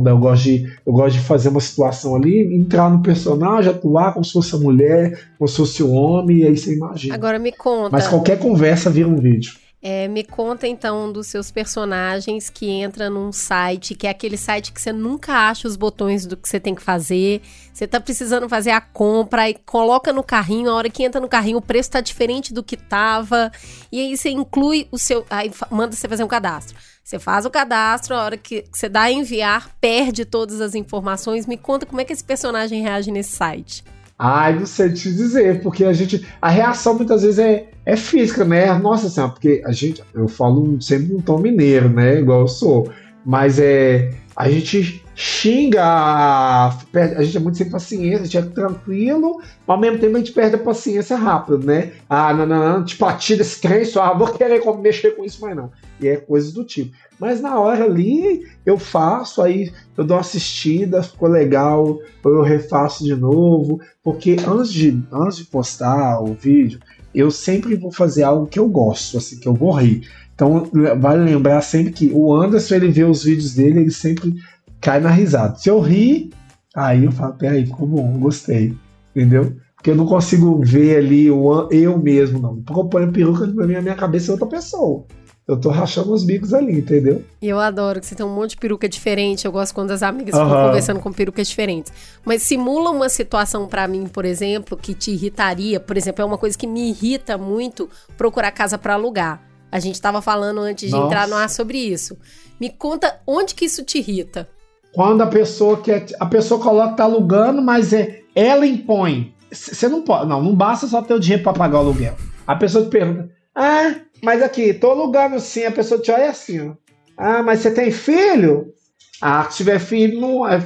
Não 0.00 0.10
Eu 0.10 0.18
gosto, 0.18 0.44
de, 0.44 0.72
eu 0.86 0.92
gosto 0.92 1.16
de 1.16 1.20
fazer 1.20 1.48
uma 1.48 1.60
situação 1.60 2.14
ali, 2.14 2.54
entrar 2.54 2.90
no 2.90 3.02
personagem, 3.02 3.70
atuar 3.70 4.12
como 4.12 4.24
se 4.24 4.32
fosse 4.32 4.54
a 4.54 4.58
mulher, 4.58 5.28
como 5.38 5.48
se 5.48 5.56
fosse 5.56 5.82
o 5.82 5.92
homem, 5.92 6.38
e 6.38 6.46
aí 6.46 6.56
você 6.56 6.74
imagina. 6.74 7.14
Agora 7.14 7.38
me 7.38 7.52
conta. 7.52 7.90
Mas 7.90 8.08
qualquer 8.08 8.38
conversa 8.38 8.90
vira 8.90 9.08
um 9.08 9.16
vídeo. 9.16 9.52
É, 9.86 10.08
me 10.08 10.24
conta 10.24 10.66
então 10.66 11.12
dos 11.12 11.26
seus 11.26 11.50
personagens 11.50 12.48
que 12.48 12.70
entra 12.70 13.10
num 13.10 13.30
site, 13.30 13.94
que 13.94 14.06
é 14.06 14.10
aquele 14.10 14.38
site 14.38 14.72
que 14.72 14.80
você 14.80 14.90
nunca 14.90 15.34
acha 15.34 15.68
os 15.68 15.76
botões 15.76 16.24
do 16.24 16.38
que 16.38 16.48
você 16.48 16.58
tem 16.58 16.74
que 16.74 16.80
fazer. 16.80 17.42
Você 17.70 17.86
tá 17.86 18.00
precisando 18.00 18.48
fazer 18.48 18.70
a 18.70 18.80
compra 18.80 19.50
e 19.50 19.52
coloca 19.52 20.10
no 20.10 20.22
carrinho, 20.22 20.70
a 20.70 20.74
hora 20.74 20.88
que 20.88 21.02
entra 21.02 21.20
no 21.20 21.28
carrinho 21.28 21.58
o 21.58 21.60
preço 21.60 21.90
tá 21.90 22.00
diferente 22.00 22.54
do 22.54 22.62
que 22.62 22.78
tava. 22.78 23.52
E 23.92 24.00
aí 24.00 24.16
você 24.16 24.30
inclui 24.30 24.88
o 24.90 24.96
seu. 24.96 25.26
Aí 25.28 25.52
manda 25.70 25.94
você 25.94 26.08
fazer 26.08 26.24
um 26.24 26.28
cadastro. 26.28 26.74
Você 27.04 27.18
faz 27.18 27.44
o 27.44 27.50
cadastro, 27.50 28.14
a 28.14 28.24
hora 28.24 28.38
que 28.38 28.64
você 28.72 28.88
dá 28.88 29.02
a 29.02 29.12
enviar, 29.12 29.70
perde 29.82 30.24
todas 30.24 30.62
as 30.62 30.74
informações. 30.74 31.46
Me 31.46 31.58
conta 31.58 31.84
como 31.84 32.00
é 32.00 32.06
que 32.06 32.12
esse 32.14 32.24
personagem 32.24 32.80
reage 32.80 33.10
nesse 33.10 33.36
site. 33.36 33.84
Ai, 34.18 34.58
não 34.58 34.66
sei 34.66 34.92
te 34.92 35.12
dizer, 35.12 35.60
porque 35.60 35.84
a 35.84 35.92
gente. 35.92 36.26
A 36.40 36.48
reação 36.48 36.94
muitas 36.94 37.22
vezes 37.22 37.38
é, 37.38 37.68
é 37.84 37.96
física, 37.96 38.44
né? 38.44 38.72
Nossa 38.78 39.08
senhora, 39.08 39.32
porque 39.32 39.62
a 39.64 39.72
gente. 39.72 40.02
Eu 40.14 40.28
falo 40.28 40.80
sempre 40.80 41.14
um 41.14 41.20
tom 41.20 41.38
mineiro, 41.38 41.88
né? 41.88 42.20
Igual 42.20 42.42
eu 42.42 42.48
sou. 42.48 42.90
Mas 43.26 43.58
é. 43.58 44.12
a 44.36 44.48
gente 44.48 45.02
xinga, 45.16 45.82
a 45.82 46.76
gente 47.22 47.36
é 47.36 47.40
muito 47.40 47.56
sem 47.56 47.70
paciência, 47.70 48.22
a 48.22 48.24
gente 48.24 48.38
é 48.38 48.42
tranquilo, 48.42 49.38
mas 49.66 49.74
ao 49.74 49.80
mesmo 49.80 49.98
tempo 49.98 50.16
a 50.16 50.18
gente 50.18 50.32
perde 50.32 50.56
a 50.56 50.58
paciência 50.58 51.16
rápido, 51.16 51.58
né? 51.58 51.92
Ah, 52.08 52.34
não, 52.34 52.44
não, 52.44 52.72
não, 52.72 52.84
tipo, 52.84 53.04
atira 53.04 53.42
esse 53.42 53.60
trem, 53.60 53.84
só, 53.84 54.02
ah, 54.02 54.12
vou 54.12 54.28
querer 54.28 54.62
mexer 54.78 55.12
com 55.12 55.24
isso, 55.24 55.38
mas 55.40 55.56
não. 55.56 55.70
E 56.00 56.08
é 56.08 56.16
coisas 56.16 56.52
do 56.52 56.64
tipo. 56.64 56.94
Mas 57.18 57.40
na 57.40 57.58
hora 57.58 57.84
ali, 57.84 58.42
eu 58.66 58.78
faço, 58.78 59.40
aí 59.40 59.72
eu 59.96 60.04
dou 60.04 60.16
uma 60.16 60.20
assistida, 60.20 61.02
ficou 61.02 61.28
legal, 61.28 61.98
eu 62.24 62.42
refaço 62.42 63.04
de 63.04 63.14
novo, 63.14 63.80
porque 64.02 64.36
antes 64.46 64.72
de, 64.72 65.02
antes 65.12 65.38
de 65.38 65.44
postar 65.44 66.20
o 66.20 66.34
vídeo, 66.34 66.80
eu 67.14 67.30
sempre 67.30 67.76
vou 67.76 67.92
fazer 67.92 68.24
algo 68.24 68.46
que 68.46 68.58
eu 68.58 68.68
gosto, 68.68 69.18
assim, 69.18 69.38
que 69.38 69.46
eu 69.46 69.54
vou 69.54 69.72
rir. 69.72 70.08
Então, 70.34 70.68
vale 70.98 71.24
lembrar 71.24 71.60
sempre 71.62 71.92
que 71.92 72.10
o 72.12 72.34
Anderson, 72.34 72.74
ele 72.74 72.88
vê 72.88 73.04
os 73.04 73.22
vídeos 73.22 73.54
dele, 73.54 73.80
ele 73.80 73.90
sempre 73.92 74.34
cai 74.80 75.00
na 75.00 75.10
risada. 75.10 75.56
Se 75.56 75.70
eu 75.70 75.80
rir, 75.80 76.30
aí 76.74 77.04
eu 77.04 77.12
falo, 77.12 77.34
peraí, 77.34 77.64
ficou 77.64 77.86
bom, 77.86 78.18
gostei. 78.18 78.74
Entendeu? 79.14 79.56
Porque 79.76 79.90
eu 79.90 79.96
não 79.96 80.06
consigo 80.06 80.60
ver 80.64 80.96
ali 80.96 81.30
o 81.30 81.68
eu 81.70 81.96
mesmo, 81.98 82.40
não. 82.40 82.56
Porque 82.62 82.80
eu 82.80 82.84
ponho 82.86 83.12
peruca 83.12 83.46
pra 83.46 83.66
mim, 83.66 83.76
a 83.76 83.82
minha 83.82 83.94
cabeça 83.94 84.30
é 84.30 84.32
outra 84.32 84.48
pessoa. 84.48 85.04
Eu 85.46 85.60
tô 85.60 85.68
rachando 85.68 86.12
os 86.12 86.24
bicos 86.24 86.54
ali, 86.54 86.78
entendeu? 86.78 87.22
E 87.40 87.46
eu 87.46 87.58
adoro 87.58 88.00
que 88.00 88.06
você 88.06 88.14
tem 88.14 88.24
um 88.24 88.34
monte 88.34 88.50
de 88.50 88.56
peruca 88.56 88.88
diferente. 88.88 89.44
Eu 89.44 89.52
gosto 89.52 89.74
quando 89.74 89.90
as 89.90 90.02
amigas 90.02 90.34
uhum. 90.34 90.46
ficam 90.46 90.66
conversando 90.66 91.00
com 91.00 91.12
perucas 91.12 91.48
diferentes. 91.48 91.92
Mas 92.24 92.42
simula 92.42 92.90
uma 92.90 93.10
situação 93.10 93.66
para 93.66 93.86
mim, 93.86 94.06
por 94.06 94.24
exemplo, 94.24 94.74
que 94.74 94.94
te 94.94 95.10
irritaria. 95.10 95.78
Por 95.78 95.98
exemplo, 95.98 96.22
é 96.22 96.24
uma 96.24 96.38
coisa 96.38 96.56
que 96.56 96.66
me 96.66 96.88
irrita 96.88 97.36
muito 97.36 97.90
procurar 98.16 98.52
casa 98.52 98.78
para 98.78 98.94
alugar. 98.94 99.42
A 99.70 99.78
gente 99.78 99.96
estava 99.96 100.22
falando 100.22 100.60
antes 100.60 100.88
de 100.88 100.94
Nossa. 100.94 101.06
entrar 101.06 101.28
no 101.28 101.34
ar 101.34 101.50
sobre 101.50 101.76
isso. 101.76 102.16
Me 102.58 102.70
conta 102.70 103.20
onde 103.26 103.54
que 103.54 103.66
isso 103.66 103.84
te 103.84 103.98
irrita. 103.98 104.48
Quando 104.94 105.20
a 105.20 105.26
pessoa 105.26 105.76
quer. 105.76 106.06
A 106.18 106.26
pessoa 106.26 106.58
coloca 106.58 106.92
que 106.92 106.96
tá 106.96 107.04
alugando, 107.04 107.60
mas 107.60 107.92
é, 107.92 108.22
ela 108.34 108.64
impõe. 108.64 109.34
Você 109.50 109.88
não 109.88 110.00
pode. 110.00 110.26
Não, 110.26 110.42
não 110.42 110.54
basta 110.54 110.86
só 110.86 111.02
ter 111.02 111.12
o 111.12 111.20
dinheiro 111.20 111.42
para 111.42 111.52
pagar 111.52 111.78
o 111.78 111.80
aluguel. 111.80 112.16
A 112.46 112.56
pessoa 112.56 112.84
te 112.84 112.90
pergunta: 112.90 113.28
Ah, 113.54 113.94
mas 114.24 114.42
aqui, 114.42 114.74
tô 114.74 114.90
alugando 114.90 115.38
sim. 115.38 115.64
A 115.64 115.70
pessoa 115.70 116.00
te 116.00 116.10
olha 116.10 116.30
assim, 116.30 116.70
ó. 116.70 116.72
Ah, 117.16 117.42
mas 117.42 117.60
você 117.60 117.70
tem 117.70 117.92
filho? 117.92 118.72
Ah, 119.20 119.48
se 119.48 119.58
tiver 119.58 119.78
filho, 119.78 120.20
não, 120.20 120.48
é, 120.48 120.58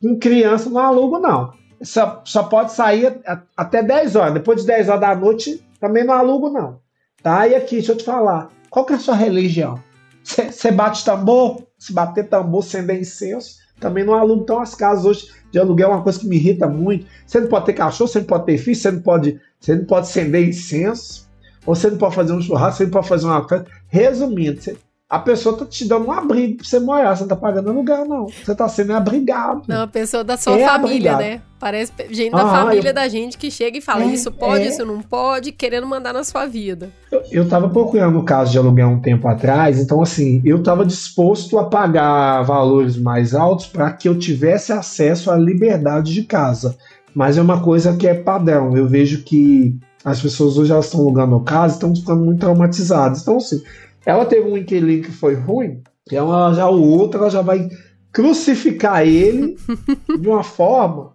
com 0.00 0.18
criança 0.18 0.70
não 0.70 0.80
alugo, 0.80 1.18
não. 1.18 1.52
Só, 1.82 2.22
só 2.24 2.44
pode 2.44 2.72
sair 2.72 3.20
até 3.56 3.82
10 3.82 4.16
horas. 4.16 4.34
Depois 4.34 4.60
de 4.60 4.66
10 4.66 4.88
horas 4.88 5.00
da 5.00 5.14
noite, 5.14 5.64
também 5.80 6.04
não 6.04 6.14
alugo, 6.14 6.48
não. 6.50 6.78
Tá? 7.22 7.48
E 7.48 7.54
aqui, 7.54 7.76
deixa 7.76 7.92
eu 7.92 7.96
te 7.96 8.04
falar. 8.04 8.50
Qual 8.70 8.84
que 8.84 8.92
é 8.92 8.96
a 8.96 9.00
sua 9.00 9.14
religião? 9.14 9.82
Você 10.22 10.70
bate 10.70 11.04
tambor? 11.04 11.66
Se 11.78 11.92
bater 11.92 12.28
tambor, 12.28 12.60
acender 12.60 13.00
incenso. 13.00 13.58
Também 13.78 14.04
não 14.04 14.14
alugo. 14.14 14.42
Então, 14.42 14.60
as 14.60 14.74
casas 14.74 15.04
hoje 15.04 15.28
de 15.50 15.58
aluguel 15.58 15.90
é 15.90 15.94
uma 15.94 16.02
coisa 16.02 16.18
que 16.18 16.26
me 16.26 16.36
irrita 16.36 16.66
muito. 16.66 17.06
Você 17.26 17.40
não 17.40 17.48
pode 17.48 17.66
ter 17.66 17.72
cachorro, 17.74 18.08
você 18.08 18.20
não 18.20 18.26
pode 18.26 18.46
ter 18.46 18.58
filho, 18.58 18.76
você 18.76 18.90
não 18.90 19.02
pode, 19.02 19.40
você 19.60 19.74
não 19.74 19.84
pode 19.84 20.06
acender 20.06 20.48
incenso. 20.48 21.23
Ou 21.66 21.74
você 21.74 21.90
não 21.90 21.98
pode 21.98 22.14
fazer 22.14 22.32
um 22.32 22.40
churrasco, 22.40 22.78
você 22.78 22.84
não 22.84 22.90
pode 22.90 23.08
fazer 23.08 23.26
uma 23.26 23.48
festa. 23.48 23.66
Resumindo, 23.88 24.60
você, 24.60 24.76
a 25.08 25.18
pessoa 25.18 25.56
tá 25.56 25.64
te 25.64 25.86
dando 25.86 26.06
um 26.06 26.12
abrigo 26.12 26.56
pra 26.56 26.66
você 26.66 26.80
morar, 26.80 27.14
você 27.14 27.22
não 27.22 27.28
tá 27.28 27.36
pagando 27.36 27.70
aluguel, 27.70 28.04
não. 28.04 28.26
Você 28.26 28.54
tá 28.54 28.68
sendo 28.68 28.94
abrigado. 28.94 29.62
Não, 29.68 29.82
a 29.82 29.86
pessoa 29.86 30.24
da 30.24 30.36
sua 30.36 30.58
é 30.58 30.66
família, 30.66 31.12
abrigado. 31.12 31.20
né? 31.20 31.42
Parece 31.60 31.92
gente 32.10 32.32
da 32.32 32.50
família 32.50 32.90
eu... 32.90 32.94
da 32.94 33.08
gente 33.08 33.38
que 33.38 33.50
chega 33.50 33.78
e 33.78 33.80
fala: 33.80 34.02
é, 34.02 34.06
Isso 34.06 34.32
pode, 34.32 34.64
é... 34.64 34.68
isso 34.68 34.84
não 34.84 35.00
pode, 35.00 35.52
querendo 35.52 35.86
mandar 35.86 36.12
na 36.12 36.24
sua 36.24 36.46
vida. 36.46 36.90
Eu, 37.12 37.22
eu 37.30 37.48
tava 37.48 37.68
procurando 37.68 38.18
o 38.18 38.24
caso 38.24 38.50
de 38.50 38.58
aluguel 38.58 38.88
um 38.88 39.00
tempo 39.00 39.28
atrás, 39.28 39.78
então, 39.78 40.02
assim, 40.02 40.42
eu 40.44 40.62
tava 40.62 40.84
disposto 40.84 41.58
a 41.58 41.64
pagar 41.64 42.42
valores 42.42 42.96
mais 42.96 43.34
altos 43.34 43.66
para 43.66 43.92
que 43.92 44.08
eu 44.08 44.18
tivesse 44.18 44.72
acesso 44.72 45.30
à 45.30 45.36
liberdade 45.36 46.12
de 46.12 46.24
casa. 46.24 46.76
Mas 47.14 47.38
é 47.38 47.42
uma 47.42 47.60
coisa 47.60 47.96
que 47.96 48.08
é 48.08 48.14
padrão. 48.14 48.76
Eu 48.76 48.88
vejo 48.88 49.22
que 49.22 49.78
as 50.04 50.20
pessoas 50.20 50.58
hoje 50.58 50.70
elas 50.70 50.84
estão 50.84 51.00
alugando 51.00 51.40
casa, 51.40 51.74
estão 51.74 51.94
ficando 51.94 52.24
muito 52.24 52.40
traumatizadas. 52.40 53.22
Então, 53.22 53.38
assim, 53.38 53.62
ela 54.04 54.26
teve 54.26 54.48
um 54.48 54.56
inquilino 54.56 55.04
que 55.04 55.10
foi 55.10 55.34
ruim, 55.34 55.82
e 56.10 56.14
ela 56.14 56.52
já 56.52 56.68
o 56.68 56.82
outro 56.82 57.20
ela 57.20 57.30
já 57.30 57.40
vai 57.40 57.68
crucificar 58.12 59.06
ele 59.06 59.56
de 60.20 60.28
uma 60.28 60.44
forma 60.44 61.14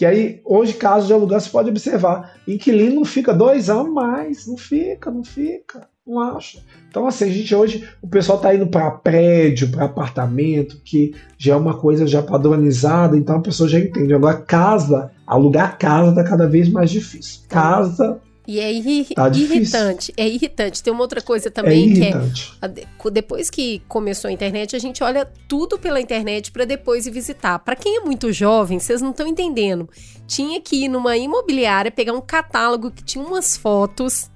que 0.00 0.06
aí, 0.06 0.40
hoje, 0.46 0.72
caso 0.72 1.06
de 1.06 1.12
aluguel, 1.12 1.38
você 1.38 1.50
pode 1.50 1.68
observar, 1.68 2.34
inquilino 2.48 2.94
não 2.94 3.04
fica 3.04 3.34
dois 3.34 3.68
anos 3.68 3.92
mais, 3.92 4.46
não 4.46 4.56
fica, 4.56 5.10
não 5.10 5.22
fica, 5.22 5.86
não 6.06 6.18
acha. 6.18 6.62
Então, 6.88 7.06
assim, 7.06 7.26
a 7.26 7.28
gente 7.30 7.54
hoje, 7.54 7.86
o 8.00 8.08
pessoal 8.08 8.38
está 8.38 8.54
indo 8.54 8.66
para 8.66 8.90
prédio, 8.92 9.70
para 9.70 9.84
apartamento, 9.84 10.80
que 10.82 11.14
já 11.36 11.52
é 11.52 11.56
uma 11.56 11.76
coisa 11.76 12.06
já 12.06 12.22
padronizada, 12.22 13.14
então 13.14 13.36
a 13.36 13.42
pessoa 13.42 13.68
já 13.68 13.78
entende. 13.78 14.14
Agora, 14.14 14.38
casa, 14.38 15.10
alugar 15.30 15.78
casa 15.78 16.10
está 16.10 16.24
cada 16.24 16.48
vez 16.48 16.68
mais 16.68 16.90
difícil. 16.90 17.42
Casa 17.48 18.20
e 18.50 18.58
é 18.58 18.72
irri 18.72 19.04
tá 19.14 19.28
irritante. 19.28 20.12
É 20.16 20.26
irritante. 20.26 20.82
Tem 20.82 20.92
uma 20.92 21.02
outra 21.02 21.22
coisa 21.22 21.52
também 21.52 21.92
é 21.92 21.94
que 21.94 22.04
é. 22.04 23.10
Depois 23.12 23.48
que 23.48 23.80
começou 23.86 24.28
a 24.28 24.32
internet, 24.32 24.74
a 24.74 24.78
gente 24.80 25.04
olha 25.04 25.24
tudo 25.46 25.78
pela 25.78 26.00
internet 26.00 26.50
para 26.50 26.64
depois 26.64 27.06
ir 27.06 27.12
visitar. 27.12 27.60
Para 27.60 27.76
quem 27.76 27.98
é 27.98 28.00
muito 28.00 28.32
jovem, 28.32 28.80
vocês 28.80 29.00
não 29.00 29.10
estão 29.10 29.24
entendendo. 29.24 29.88
Tinha 30.26 30.60
que 30.60 30.84
ir 30.84 30.88
numa 30.88 31.16
imobiliária, 31.16 31.92
pegar 31.92 32.12
um 32.12 32.20
catálogo 32.20 32.90
que 32.90 33.04
tinha 33.04 33.24
umas 33.24 33.56
fotos. 33.56 34.28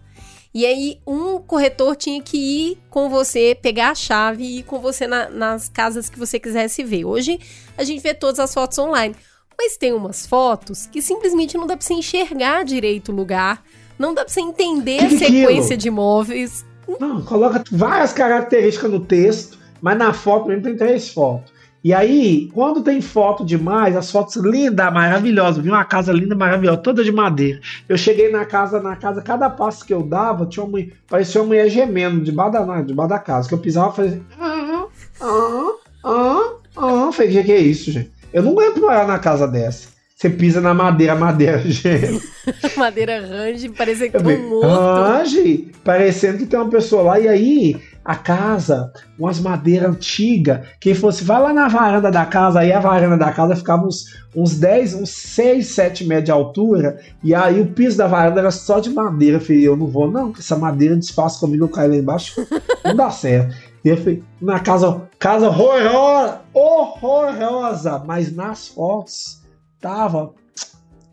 E 0.54 0.64
aí, 0.64 1.00
um 1.04 1.40
corretor 1.40 1.96
tinha 1.96 2.22
que 2.22 2.36
ir 2.36 2.78
com 2.88 3.10
você, 3.10 3.58
pegar 3.60 3.90
a 3.90 3.94
chave 3.96 4.44
e 4.44 4.58
ir 4.60 4.62
com 4.62 4.78
você 4.78 5.08
na, 5.08 5.28
nas 5.28 5.68
casas 5.68 6.08
que 6.08 6.16
você 6.16 6.38
quisesse 6.38 6.84
ver. 6.84 7.04
Hoje, 7.04 7.40
a 7.76 7.82
gente 7.82 8.00
vê 8.00 8.14
todas 8.14 8.38
as 8.38 8.54
fotos 8.54 8.78
online. 8.78 9.16
Mas 9.56 9.76
tem 9.76 9.92
umas 9.92 10.26
fotos 10.26 10.86
que 10.86 11.00
simplesmente 11.00 11.56
não 11.56 11.66
dá 11.66 11.76
pra 11.76 11.86
você 11.86 11.94
enxergar 11.94 12.64
direito 12.64 13.12
o 13.12 13.14
lugar 13.14 13.62
não 13.98 14.14
dá 14.14 14.24
pra 14.24 14.32
você 14.32 14.40
entender 14.40 14.98
que 14.98 15.14
a 15.14 15.18
sequência 15.18 15.76
de 15.76 15.88
imóveis. 15.88 16.64
Não, 17.00 17.22
coloca 17.22 17.62
várias 17.70 18.12
características 18.12 18.90
no 18.90 19.00
texto, 19.00 19.58
mas 19.80 19.96
na 19.96 20.12
foto 20.12 20.48
mesmo 20.48 20.62
tem 20.62 20.76
três 20.76 21.08
fotos. 21.08 21.52
E 21.82 21.92
aí, 21.92 22.48
quando 22.54 22.82
tem 22.82 23.02
foto 23.02 23.44
demais, 23.44 23.94
as 23.94 24.10
fotos 24.10 24.36
lindas, 24.36 24.90
maravilhosas, 24.90 25.62
vi 25.62 25.68
uma 25.68 25.84
casa 25.84 26.14
linda, 26.14 26.34
maravilhosa, 26.34 26.78
toda 26.78 27.04
de 27.04 27.12
madeira. 27.12 27.60
Eu 27.86 27.98
cheguei 27.98 28.30
na 28.30 28.46
casa, 28.46 28.80
na 28.80 28.96
casa, 28.96 29.20
cada 29.20 29.50
passo 29.50 29.84
que 29.84 29.92
eu 29.92 30.02
dava, 30.02 30.46
tinha 30.46 30.64
uma, 30.64 30.78
parecia 31.06 31.42
uma 31.42 31.48
mulher 31.48 31.68
gemendo 31.68 32.24
debaixo 32.24 32.52
da, 32.52 32.80
debaixo 32.80 33.10
da 33.10 33.18
casa, 33.18 33.48
que 33.48 33.54
eu 33.54 33.58
pisava 33.58 33.92
e 33.92 33.96
fazia. 33.96 34.22
Ah, 34.40 34.86
ah, 35.20 35.72
ah, 36.04 36.52
ah. 36.76 37.12
Falei, 37.12 37.44
que 37.44 37.52
é 37.52 37.58
isso, 37.58 37.92
gente? 37.92 38.10
Eu 38.34 38.42
não 38.42 38.50
aguento 38.50 38.80
morar 38.80 39.06
na 39.06 39.16
casa 39.16 39.46
dessa. 39.46 39.94
Você 40.16 40.28
pisa 40.28 40.60
na 40.60 40.74
madeira, 40.74 41.14
madeira 41.14 41.58
gela. 41.70 42.20
madeira 42.76 43.24
range, 43.24 43.68
parecendo 43.68 44.10
que 44.10 44.24
tem 44.24 44.44
um 44.44 44.48
morto. 44.48 44.68
Range, 44.68 45.72
parecendo 45.84 46.38
que 46.38 46.46
tem 46.46 46.58
uma 46.58 46.68
pessoa 46.68 47.02
lá. 47.02 47.20
E 47.20 47.28
aí, 47.28 47.80
a 48.04 48.16
casa, 48.16 48.92
umas 49.16 49.38
madeiras 49.38 49.88
antigas. 49.88 50.66
Quem 50.80 50.94
fosse, 50.94 51.22
vai 51.22 51.40
lá 51.40 51.52
na 51.52 51.68
varanda 51.68 52.10
da 52.10 52.26
casa, 52.26 52.58
aí 52.58 52.72
a 52.72 52.80
varanda 52.80 53.16
da 53.16 53.30
casa 53.30 53.54
ficava 53.54 53.86
uns, 53.86 54.06
uns 54.34 54.58
10, 54.58 54.94
uns 54.94 55.10
6, 55.10 55.68
7 55.68 56.04
metros 56.04 56.24
de 56.24 56.32
altura. 56.32 56.98
E 57.22 57.36
aí 57.36 57.60
o 57.60 57.66
piso 57.66 57.96
da 57.96 58.08
varanda 58.08 58.40
era 58.40 58.50
só 58.50 58.80
de 58.80 58.90
madeira. 58.90 59.36
Eu 59.36 59.40
falei, 59.40 59.68
eu 59.68 59.76
não 59.76 59.86
vou, 59.86 60.10
não, 60.10 60.26
porque 60.26 60.40
essa 60.40 60.56
madeira 60.56 60.96
de 60.96 61.04
espaço 61.04 61.38
comigo, 61.38 61.64
eu 61.64 61.68
caio 61.68 61.90
lá 61.90 61.96
embaixo, 61.96 62.44
não 62.84 62.96
dá 62.96 63.12
certo. 63.12 63.54
E 63.84 63.90
eu 63.90 64.22
na 64.40 64.58
casa, 64.60 65.02
casa 65.18 65.48
horrorosa, 65.48 66.40
horrorosa, 66.54 67.98
mas 68.06 68.34
nas 68.34 68.68
fotos 68.68 69.42
tava. 69.78 70.32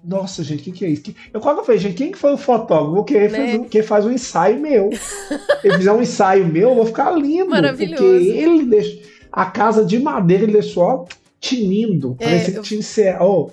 Nossa, 0.03 0.41
gente, 0.41 0.61
o 0.61 0.63
que, 0.63 0.71
que 0.71 0.85
é 0.85 0.89
isso? 0.89 1.13
Eu 1.33 1.41
quase 1.41 1.63
falei, 1.65 1.79
gente, 1.79 1.95
quem 1.95 2.13
foi 2.13 2.33
o 2.33 2.37
fotógrafo? 2.37 2.95
Vou 2.95 3.03
querer 3.03 3.29
né? 3.31 3.65
que 3.69 3.83
faz 3.83 4.05
um 4.05 4.11
ensaio 4.11 4.59
meu. 4.59 4.89
ele 5.63 5.77
fizer 5.77 5.91
um 5.91 6.01
ensaio 6.01 6.47
meu, 6.47 6.69
eu 6.69 6.75
vou 6.75 6.85
ficar 6.85 7.11
lindo. 7.11 7.49
Maravilhoso. 7.49 8.03
Porque 8.03 8.13
ele 8.13 8.65
deixa. 8.65 9.01
A 9.31 9.45
casa 9.45 9.85
de 9.85 9.99
madeira 9.99 10.43
ele 10.43 10.53
deixou 10.53 10.83
ó, 10.83 11.05
tinindo. 11.41 12.15
É, 12.19 12.25
Parecia 12.25 12.55
eu... 12.55 12.61
que 12.61 12.79
tinha 12.79 13.17
oh, 13.21 13.51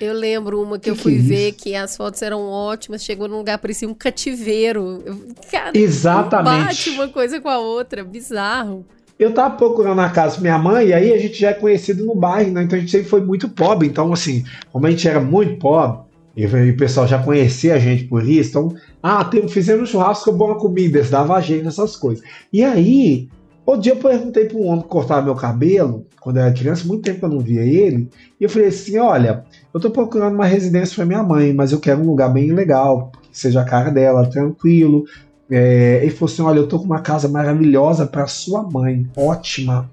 eu 0.00 0.14
lembro 0.14 0.62
uma 0.62 0.78
que, 0.78 0.84
que 0.84 0.90
eu 0.90 0.96
fui 0.96 1.14
que 1.14 1.18
é 1.18 1.22
ver 1.22 1.52
que 1.52 1.74
as 1.74 1.96
fotos 1.96 2.22
eram 2.22 2.42
ótimas, 2.42 3.02
chegou 3.02 3.28
num 3.28 3.38
lugar 3.38 3.58
parecia 3.58 3.88
um 3.88 3.94
cativeiro. 3.94 5.02
Cara, 5.50 5.76
Exatamente. 5.76 6.64
Bate 6.66 6.90
uma 6.90 7.08
coisa 7.08 7.40
com 7.40 7.48
a 7.48 7.58
outra, 7.58 8.04
bizarro. 8.04 8.84
Eu 9.18 9.32
tava 9.32 9.56
procurando 9.56 10.00
a 10.00 10.10
casa 10.10 10.40
minha 10.40 10.58
mãe, 10.58 10.88
e 10.88 10.92
aí 10.92 11.12
a 11.12 11.18
gente 11.18 11.40
já 11.40 11.50
é 11.50 11.54
conhecido 11.54 12.04
no 12.04 12.14
bairro, 12.14 12.52
né? 12.52 12.62
Então 12.62 12.76
a 12.76 12.80
gente 12.80 12.90
sempre 12.90 13.08
foi 13.08 13.22
muito 13.22 13.48
pobre. 13.48 13.88
Então, 13.88 14.12
assim, 14.12 14.44
como 14.70 14.86
a 14.86 14.90
gente 14.90 15.08
era 15.08 15.20
muito 15.20 15.58
pobre, 15.58 16.04
e 16.36 16.44
o 16.44 16.76
pessoal 16.76 17.06
já 17.06 17.22
conhecia 17.22 17.74
a 17.74 17.78
gente 17.78 18.04
por 18.04 18.28
isso, 18.28 18.50
então, 18.50 18.74
ah, 19.02 19.24
tem, 19.24 19.48
fizemos 19.48 19.88
um 19.88 19.92
churrasco, 19.92 20.30
boa 20.32 20.58
comida, 20.58 21.02
davam 21.04 21.34
a 21.34 21.40
gente 21.40 21.66
essas 21.66 21.96
coisas. 21.96 22.22
E 22.52 22.62
aí, 22.62 23.28
o 23.66 23.76
dia 23.76 23.92
eu 23.92 23.96
perguntei 23.96 24.44
para 24.44 24.56
um 24.56 24.66
homem 24.66 24.82
que 24.82 24.88
cortava 24.88 25.22
meu 25.22 25.34
cabelo, 25.34 26.06
quando 26.20 26.36
eu 26.36 26.44
era 26.44 26.54
criança, 26.54 26.86
muito 26.86 27.02
tempo 27.02 27.18
que 27.18 27.24
eu 27.24 27.28
não 27.28 27.40
via 27.40 27.62
ele, 27.62 28.08
e 28.40 28.44
eu 28.44 28.48
falei 28.50 28.68
assim: 28.68 28.96
olha, 28.98 29.44
eu 29.74 29.80
tô 29.80 29.90
procurando 29.90 30.34
uma 30.34 30.46
residência 30.46 30.94
para 30.94 31.04
minha 31.04 31.22
mãe, 31.22 31.52
mas 31.52 31.72
eu 31.72 31.80
quero 31.80 32.00
um 32.00 32.06
lugar 32.06 32.32
bem 32.32 32.52
legal, 32.52 33.10
que 33.30 33.38
seja 33.38 33.60
a 33.60 33.64
cara 33.64 33.90
dela, 33.90 34.28
tranquilo, 34.30 35.04
É, 35.50 36.00
ele 36.02 36.10
falou 36.10 36.32
assim: 36.32 36.42
Olha, 36.42 36.58
eu 36.58 36.66
tô 36.66 36.78
com 36.78 36.84
uma 36.84 37.00
casa 37.00 37.28
maravilhosa 37.28 38.06
para 38.06 38.26
sua 38.26 38.62
mãe, 38.62 39.08
ótima. 39.16 39.90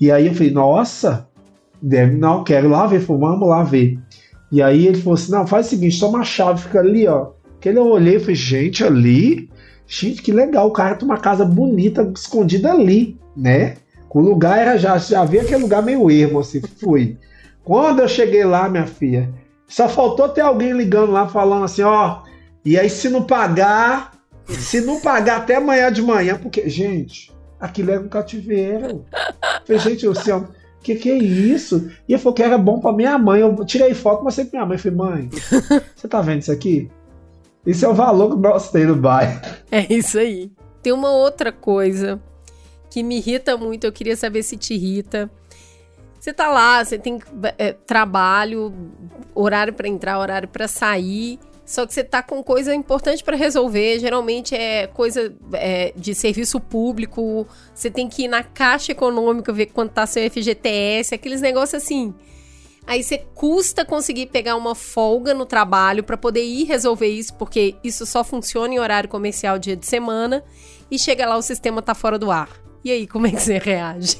E 0.00 0.10
aí 0.10 0.26
eu 0.26 0.34
falei: 0.34 0.50
Nossa, 0.50 1.28
deve, 1.80 2.16
não, 2.16 2.44
quero 2.44 2.68
lá 2.68 2.86
ver. 2.86 3.00
Falou: 3.00 3.22
Vamos 3.22 3.48
lá 3.48 3.62
ver. 3.62 3.98
E 4.50 4.62
aí 4.62 4.86
ele 4.86 4.98
falou 4.98 5.14
assim: 5.14 5.30
Não, 5.32 5.46
faz 5.46 5.66
o 5.66 5.70
seguinte, 5.70 6.00
toma 6.00 6.20
a 6.20 6.24
chave, 6.24 6.62
fica 6.62 6.80
ali, 6.80 7.06
ó. 7.06 7.30
Que 7.60 7.68
ele 7.68 7.78
eu 7.78 7.86
olhei 7.86 8.16
e 8.16 8.20
falei: 8.20 8.34
Gente, 8.34 8.84
ali, 8.84 9.48
gente, 9.88 10.22
que 10.22 10.30
legal, 10.30 10.68
o 10.68 10.72
cara 10.72 10.94
tem 10.94 11.08
uma 11.08 11.18
casa 11.18 11.44
bonita 11.44 12.08
escondida 12.14 12.70
ali, 12.70 13.18
né? 13.34 13.76
O 14.10 14.20
lugar 14.20 14.58
era 14.58 14.76
já, 14.76 14.96
já 14.98 15.22
havia 15.22 15.42
aquele 15.42 15.62
lugar 15.62 15.82
meio 15.82 16.10
ermo, 16.10 16.40
assim, 16.40 16.60
fui. 16.60 17.18
Quando 17.64 18.00
eu 18.00 18.08
cheguei 18.08 18.44
lá, 18.44 18.68
minha 18.68 18.86
filha, 18.86 19.32
só 19.66 19.88
faltou 19.88 20.28
ter 20.28 20.42
alguém 20.42 20.72
ligando 20.72 21.12
lá 21.12 21.28
falando 21.28 21.64
assim, 21.64 21.82
ó, 21.82 22.22
e 22.64 22.78
aí 22.78 22.88
se 22.88 23.08
não 23.08 23.22
pagar, 23.22 24.12
se 24.46 24.80
não 24.80 25.00
pagar 25.00 25.38
até 25.38 25.56
amanhã 25.56 25.90
de 25.90 26.02
manhã, 26.02 26.38
porque, 26.40 26.68
gente, 26.68 27.32
aquilo 27.60 27.90
era 27.90 28.00
um 28.00 28.08
cativeiro. 28.08 29.04
Falei, 29.66 29.80
gente, 29.80 30.06
o 30.06 30.14
senhor, 30.14 30.48
que 30.82 30.94
que 30.94 31.10
é 31.10 31.16
isso? 31.16 31.90
E 32.08 32.12
ele 32.12 32.22
falou 32.22 32.34
que 32.34 32.42
era 32.42 32.56
bom 32.56 32.80
pra 32.80 32.92
minha 32.92 33.18
mãe. 33.18 33.40
Eu 33.40 33.54
tirei 33.64 33.94
foto, 33.94 34.24
mostrei 34.24 34.46
pra 34.46 34.60
minha 34.60 34.68
mãe. 34.68 34.78
Falei, 34.78 34.96
mãe, 34.96 35.30
você 35.94 36.08
tá 36.08 36.20
vendo 36.20 36.40
isso 36.40 36.52
aqui? 36.52 36.90
Isso 37.68 37.84
é 37.84 37.88
o 37.88 37.92
valor 37.92 38.30
que 38.30 38.40
nós 38.40 38.70
temos 38.70 38.96
no 38.96 39.02
bairro. 39.02 39.38
É 39.70 39.92
isso 39.92 40.18
aí. 40.18 40.50
Tem 40.82 40.90
uma 40.90 41.10
outra 41.10 41.52
coisa 41.52 42.18
que 42.88 43.02
me 43.02 43.18
irrita 43.18 43.58
muito, 43.58 43.84
eu 43.84 43.92
queria 43.92 44.16
saber 44.16 44.42
se 44.42 44.56
te 44.56 44.72
irrita. 44.72 45.30
Você 46.18 46.32
tá 46.32 46.48
lá, 46.48 46.82
você 46.82 46.98
tem 46.98 47.18
é, 47.58 47.74
trabalho, 47.74 48.72
horário 49.34 49.74
para 49.74 49.86
entrar, 49.86 50.18
horário 50.18 50.48
para 50.48 50.66
sair, 50.66 51.38
só 51.66 51.86
que 51.86 51.92
você 51.92 52.02
tá 52.02 52.22
com 52.22 52.42
coisa 52.42 52.74
importante 52.74 53.22
para 53.22 53.36
resolver. 53.36 53.98
Geralmente 53.98 54.54
é 54.54 54.86
coisa 54.86 55.30
é, 55.52 55.92
de 55.94 56.14
serviço 56.14 56.58
público. 56.58 57.46
Você 57.74 57.90
tem 57.90 58.08
que 58.08 58.22
ir 58.22 58.28
na 58.28 58.42
caixa 58.42 58.92
econômica 58.92 59.52
ver 59.52 59.66
quanto 59.66 59.92
tá 59.92 60.06
seu 60.06 60.28
FGTS, 60.30 61.14
aqueles 61.14 61.42
negócios 61.42 61.82
assim. 61.82 62.14
Aí 62.88 63.02
você 63.02 63.18
custa 63.34 63.84
conseguir 63.84 64.28
pegar 64.28 64.56
uma 64.56 64.74
folga 64.74 65.34
no 65.34 65.44
trabalho 65.44 66.02
para 66.02 66.16
poder 66.16 66.42
ir 66.42 66.64
resolver 66.64 67.06
isso, 67.06 67.34
porque 67.34 67.74
isso 67.84 68.06
só 68.06 68.24
funciona 68.24 68.72
em 68.72 68.78
horário 68.78 69.10
comercial 69.10 69.58
dia 69.58 69.76
de 69.76 69.84
semana. 69.84 70.42
E 70.90 70.98
chega 70.98 71.28
lá 71.28 71.36
o 71.36 71.42
sistema 71.42 71.82
tá 71.82 71.94
fora 71.94 72.18
do 72.18 72.30
ar. 72.30 72.48
E 72.82 72.90
aí, 72.90 73.06
como 73.06 73.26
é 73.26 73.30
que 73.30 73.42
você 73.42 73.58
reage? 73.58 74.16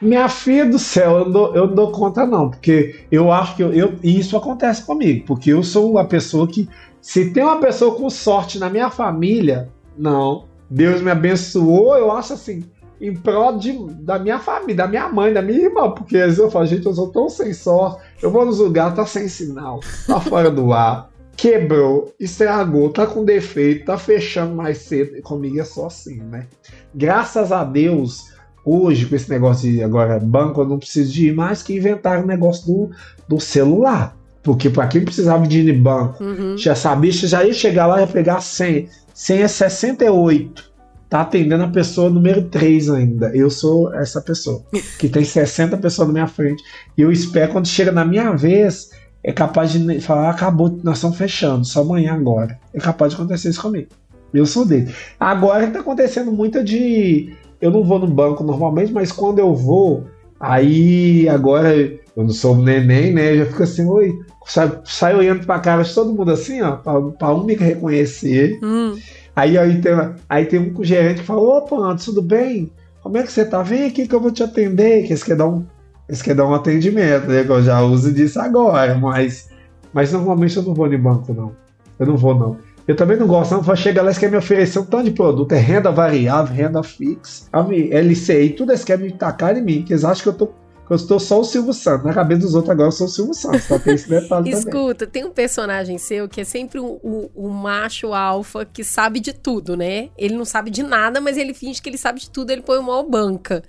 Minha 0.00 0.28
filha 0.28 0.64
do 0.64 0.78
céu, 0.78 1.18
eu 1.18 1.24
não, 1.24 1.32
dou, 1.32 1.56
eu 1.56 1.66
não 1.66 1.74
dou 1.74 1.90
conta, 1.90 2.24
não, 2.24 2.48
porque 2.48 3.06
eu 3.10 3.32
acho 3.32 3.56
que 3.56 3.62
eu, 3.64 3.72
eu, 3.72 3.98
isso 4.04 4.36
acontece 4.36 4.84
comigo, 4.84 5.26
porque 5.26 5.52
eu 5.52 5.64
sou 5.64 5.90
uma 5.90 6.04
pessoa 6.04 6.46
que, 6.46 6.68
se 7.00 7.32
tem 7.32 7.42
uma 7.42 7.58
pessoa 7.58 7.96
com 7.96 8.08
sorte 8.08 8.56
na 8.56 8.70
minha 8.70 8.90
família, 8.90 9.68
não, 9.98 10.44
Deus 10.70 11.00
me 11.00 11.10
abençoou, 11.10 11.96
eu 11.96 12.12
acho 12.12 12.34
assim, 12.34 12.64
em 13.02 13.12
prol 13.12 13.58
de, 13.58 13.76
da 14.00 14.16
minha 14.16 14.38
família, 14.38 14.76
da 14.76 14.86
minha 14.86 15.08
mãe, 15.08 15.32
da 15.32 15.42
minha 15.42 15.64
irmã, 15.64 15.90
porque 15.90 16.16
às 16.16 16.22
vezes 16.22 16.38
eu 16.38 16.50
falo, 16.50 16.66
gente, 16.66 16.86
eu 16.86 16.94
sou 16.94 17.08
tão 17.08 17.28
sem 17.28 17.52
sorte, 17.52 18.00
eu 18.22 18.30
vou 18.30 18.46
nos 18.46 18.60
lugares, 18.60 18.94
tá 18.94 19.04
sem 19.04 19.26
sinal, 19.26 19.80
tá 20.06 20.20
fora 20.20 20.48
do 20.48 20.72
ar, 20.72 21.10
quebrou, 21.36 22.14
estragou, 22.20 22.90
tá 22.90 23.04
com 23.04 23.24
defeito, 23.24 23.86
tá 23.86 23.98
fechando 23.98 24.54
mais 24.54 24.78
cedo. 24.78 25.16
E 25.16 25.20
comigo 25.20 25.58
é 25.58 25.64
só 25.64 25.86
assim, 25.86 26.20
né? 26.22 26.46
Graças 26.94 27.50
a 27.50 27.64
Deus, 27.64 28.32
hoje, 28.64 29.06
com 29.06 29.16
esse 29.16 29.28
negócio 29.28 29.68
de 29.68 29.82
agora 29.82 30.20
banco, 30.20 30.60
eu 30.60 30.68
não 30.68 30.78
preciso 30.78 31.12
de 31.12 31.28
ir 31.28 31.34
mais 31.34 31.60
que 31.60 31.76
inventar 31.76 32.22
o 32.22 32.26
negócio 32.26 32.66
do, 32.66 32.90
do 33.26 33.40
celular. 33.40 34.16
Porque 34.44 34.70
para 34.70 34.86
quem 34.86 35.04
precisava 35.04 35.44
de 35.44 35.60
ir 35.60 35.72
no 35.72 35.82
banco, 35.82 36.22
uhum. 36.22 36.56
já 36.56 36.76
sabia, 36.76 37.10
já 37.10 37.44
ia 37.44 37.52
chegar 37.52 37.86
lá 37.86 37.98
e 37.98 38.00
ia 38.02 38.06
pegar 38.06 38.40
100. 38.40 38.88
100 39.12 39.42
é 39.42 39.48
68. 39.48 40.71
Tá 41.12 41.20
atendendo 41.20 41.62
a 41.62 41.68
pessoa 41.68 42.08
número 42.08 42.44
3 42.44 42.88
ainda. 42.88 43.30
Eu 43.36 43.50
sou 43.50 43.92
essa 43.92 44.18
pessoa. 44.18 44.64
Que 44.98 45.10
tem 45.10 45.22
60 45.22 45.76
pessoas 45.76 46.08
na 46.08 46.14
minha 46.14 46.26
frente. 46.26 46.62
E 46.96 47.02
eu 47.02 47.12
espero, 47.12 47.52
quando 47.52 47.68
chega 47.68 47.92
na 47.92 48.02
minha 48.02 48.32
vez, 48.32 48.88
é 49.22 49.30
capaz 49.30 49.72
de 49.72 50.00
falar, 50.00 50.30
acabou, 50.30 50.80
nós 50.82 50.96
estamos 50.96 51.18
fechando, 51.18 51.66
só 51.66 51.82
amanhã 51.82 52.14
agora. 52.14 52.58
É 52.72 52.80
capaz 52.80 53.12
de 53.12 53.18
acontecer 53.20 53.50
isso 53.50 53.60
comigo. 53.60 53.88
Eu 54.32 54.46
sou 54.46 54.64
dele. 54.64 54.90
Agora 55.20 55.66
está 55.66 55.80
acontecendo 55.80 56.32
muita 56.32 56.64
de. 56.64 57.34
Eu 57.60 57.70
não 57.70 57.84
vou 57.84 57.98
no 57.98 58.06
banco 58.06 58.42
normalmente, 58.42 58.90
mas 58.90 59.12
quando 59.12 59.38
eu 59.38 59.54
vou, 59.54 60.06
aí 60.40 61.28
agora 61.28 61.76
eu 61.76 62.24
não 62.24 62.30
sou 62.30 62.56
neném, 62.56 63.12
né? 63.12 63.32
Eu 63.32 63.38
já 63.40 63.46
fico 63.50 63.62
assim, 63.64 63.86
oi. 63.86 64.18
Sai, 64.46 64.80
sai 64.86 65.14
olhando 65.14 65.44
pra 65.44 65.58
cara 65.58 65.82
de 65.82 65.94
todo 65.94 66.14
mundo 66.14 66.30
assim, 66.30 66.62
ó, 66.62 66.76
pra, 66.76 66.98
pra 67.02 67.34
um 67.34 67.44
me 67.44 67.54
reconhecer. 67.54 68.58
Hum. 68.62 68.96
Aí, 69.34 69.56
aí, 69.56 69.80
tem, 69.80 69.92
aí 70.28 70.44
tem 70.44 70.60
um 70.60 70.84
gerente 70.84 71.20
que 71.20 71.26
fala, 71.26 71.40
opa, 71.40 71.96
tudo 71.96 72.20
bem? 72.20 72.70
Como 73.02 73.16
é 73.16 73.22
que 73.22 73.32
você 73.32 73.44
tá? 73.44 73.62
Vem 73.62 73.86
aqui 73.86 74.06
que 74.06 74.14
eu 74.14 74.20
vou 74.20 74.30
te 74.30 74.42
atender. 74.42 75.02
Que 75.02 75.08
eles 75.08 75.22
querem 75.22 75.38
dar 75.38 75.48
um 75.48 75.64
eles 76.08 76.20
querem 76.20 76.36
dar 76.36 76.46
um 76.46 76.54
atendimento, 76.54 77.26
né? 77.26 77.42
Que 77.44 77.50
eu 77.50 77.62
já 77.62 77.80
uso 77.80 78.12
disso 78.12 78.38
agora, 78.38 78.94
mas, 78.96 79.48
mas 79.92 80.12
normalmente 80.12 80.56
eu 80.56 80.62
não 80.62 80.74
vou 80.74 80.92
em 80.92 80.98
banco, 80.98 81.32
não. 81.32 81.52
Eu 81.98 82.06
não 82.06 82.16
vou, 82.16 82.34
não. 82.34 82.58
Eu 82.86 82.96
também 82.96 83.16
não 83.16 83.26
gosto, 83.26 83.52
não. 83.52 83.76
Chega 83.76 84.02
lá, 84.02 84.08
eles 84.08 84.18
querem 84.18 84.32
me 84.32 84.38
oferecer 84.38 84.78
um 84.78 84.84
tanto 84.84 85.04
de 85.04 85.12
produto. 85.12 85.52
É 85.52 85.58
renda 85.58 85.90
variável, 85.90 86.54
renda 86.54 86.82
fixa, 86.82 87.46
LCI, 87.52 88.50
tudo 88.50 88.72
eles 88.72 88.84
querem 88.84 89.06
me 89.06 89.12
tacar 89.12 89.56
em 89.56 89.62
mim, 89.62 89.82
que 89.82 89.92
eles 89.92 90.04
acham 90.04 90.22
que 90.22 90.28
eu 90.28 90.46
tô 90.46 90.48
eu 90.92 90.96
estou 90.96 91.18
só 91.18 91.40
o 91.40 91.44
Silvio 91.44 91.72
Santos. 91.72 92.04
Na 92.04 92.12
cabeça 92.12 92.42
dos 92.42 92.54
outros 92.54 92.70
agora 92.70 92.88
eu 92.88 92.92
sou 92.92 93.06
o 93.06 93.10
Silvio 93.10 93.34
Santos. 93.34 93.64
Só 93.64 93.78
tem 93.78 93.94
esse 93.94 94.08
detalhe 94.08 94.50
Escuta, 94.50 95.06
tem 95.06 95.24
um 95.24 95.30
personagem 95.30 95.96
seu 95.96 96.28
que 96.28 96.42
é 96.42 96.44
sempre 96.44 96.78
o 96.78 97.00
um, 97.02 97.30
um 97.34 97.48
macho 97.48 98.12
alfa 98.12 98.66
que 98.66 98.84
sabe 98.84 99.18
de 99.18 99.32
tudo, 99.32 99.74
né? 99.74 100.10
Ele 100.18 100.36
não 100.36 100.44
sabe 100.44 100.70
de 100.70 100.82
nada, 100.82 101.18
mas 101.18 101.38
ele 101.38 101.54
finge 101.54 101.80
que 101.80 101.88
ele 101.88 101.96
sabe 101.96 102.20
de 102.20 102.28
tudo, 102.28 102.50
ele 102.50 102.60
põe 102.60 102.78
uma 102.78 103.02
banca. 103.02 103.62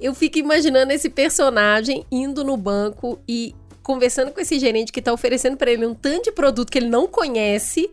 Eu 0.00 0.14
fico 0.14 0.38
imaginando 0.38 0.92
esse 0.92 1.08
personagem 1.08 2.04
indo 2.10 2.42
no 2.42 2.56
banco 2.56 3.20
e 3.28 3.54
conversando 3.80 4.32
com 4.32 4.40
esse 4.40 4.58
gerente 4.58 4.90
que 4.90 5.00
tá 5.00 5.12
oferecendo 5.12 5.56
para 5.56 5.70
ele 5.70 5.86
um 5.86 5.94
tanto 5.94 6.24
de 6.24 6.32
produto 6.32 6.72
que 6.72 6.78
ele 6.78 6.88
não 6.88 7.06
conhece, 7.06 7.88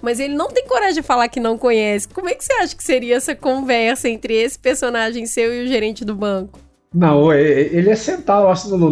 mas 0.00 0.20
ele 0.20 0.34
não 0.34 0.46
tem 0.46 0.64
coragem 0.68 0.94
de 0.94 1.02
falar 1.02 1.28
que 1.28 1.40
não 1.40 1.58
conhece. 1.58 2.06
Como 2.06 2.28
é 2.28 2.34
que 2.34 2.44
você 2.44 2.52
acha 2.52 2.76
que 2.76 2.84
seria 2.84 3.16
essa 3.16 3.34
conversa 3.34 4.08
entre 4.08 4.34
esse 4.34 4.56
personagem 4.56 5.26
seu 5.26 5.52
e 5.52 5.64
o 5.64 5.66
gerente 5.66 6.04
do 6.04 6.14
banco? 6.14 6.61
Não, 6.92 7.32
é, 7.32 7.40
é, 7.42 7.60
ele 7.74 7.88
é 7.88 7.96
sentar 7.96 8.42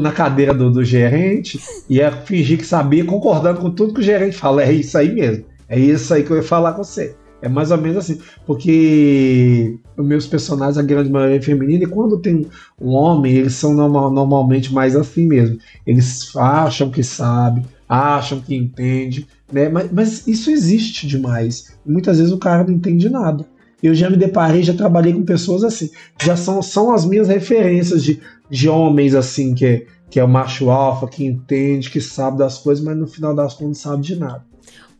na 0.00 0.12
cadeira 0.12 0.54
do, 0.54 0.70
do 0.70 0.82
gerente 0.82 1.60
e 1.88 2.00
é 2.00 2.10
fingir 2.10 2.58
que 2.58 2.66
sabia, 2.66 3.04
concordando 3.04 3.60
com 3.60 3.70
tudo 3.70 3.92
que 3.92 4.00
o 4.00 4.04
gerente 4.04 4.36
fala. 4.36 4.62
É 4.62 4.72
isso 4.72 4.96
aí 4.96 5.14
mesmo. 5.14 5.44
É 5.68 5.78
isso 5.78 6.12
aí 6.12 6.22
que 6.22 6.30
eu 6.30 6.36
ia 6.36 6.42
falar 6.42 6.72
com 6.72 6.82
você. 6.82 7.14
É 7.42 7.48
mais 7.48 7.70
ou 7.70 7.78
menos 7.78 7.98
assim. 7.98 8.20
Porque 8.46 9.78
os 9.96 10.04
meus 10.04 10.26
personagens, 10.26 10.78
a 10.78 10.82
grande 10.82 11.10
maioria 11.10 11.36
é 11.36 11.42
feminina, 11.42 11.84
e 11.84 11.86
quando 11.86 12.18
tem 12.18 12.46
um 12.80 12.90
homem, 12.90 13.34
eles 13.34 13.54
são 13.54 13.74
normal, 13.74 14.10
normalmente 14.10 14.72
mais 14.72 14.96
assim 14.96 15.26
mesmo. 15.26 15.58
Eles 15.86 16.34
acham 16.36 16.90
que 16.90 17.02
sabe, 17.02 17.62
acham 17.88 18.40
que 18.40 18.54
entende, 18.54 19.26
né? 19.52 19.68
Mas, 19.68 19.92
mas 19.92 20.26
isso 20.26 20.50
existe 20.50 21.06
demais. 21.06 21.72
Muitas 21.84 22.18
vezes 22.18 22.32
o 22.32 22.38
cara 22.38 22.64
não 22.64 22.74
entende 22.74 23.08
nada. 23.08 23.46
Eu 23.82 23.94
já 23.94 24.10
me 24.10 24.16
deparei, 24.16 24.62
já 24.62 24.74
trabalhei 24.74 25.12
com 25.12 25.24
pessoas 25.24 25.64
assim. 25.64 25.90
Já 26.22 26.36
são, 26.36 26.60
são 26.62 26.92
as 26.92 27.04
minhas 27.04 27.28
referências 27.28 28.02
de, 28.02 28.20
de 28.48 28.68
homens 28.68 29.14
assim, 29.14 29.54
que 29.54 29.66
é, 29.66 29.86
que 30.10 30.20
é 30.20 30.24
o 30.24 30.28
macho 30.28 30.70
alfa, 30.70 31.08
que 31.08 31.24
entende, 31.24 31.90
que 31.90 32.00
sabe 32.00 32.38
das 32.38 32.58
coisas, 32.58 32.84
mas 32.84 32.96
no 32.96 33.06
final 33.06 33.34
das 33.34 33.54
contas 33.54 33.66
não 33.66 33.74
sabe 33.74 34.02
de 34.02 34.16
nada. 34.16 34.44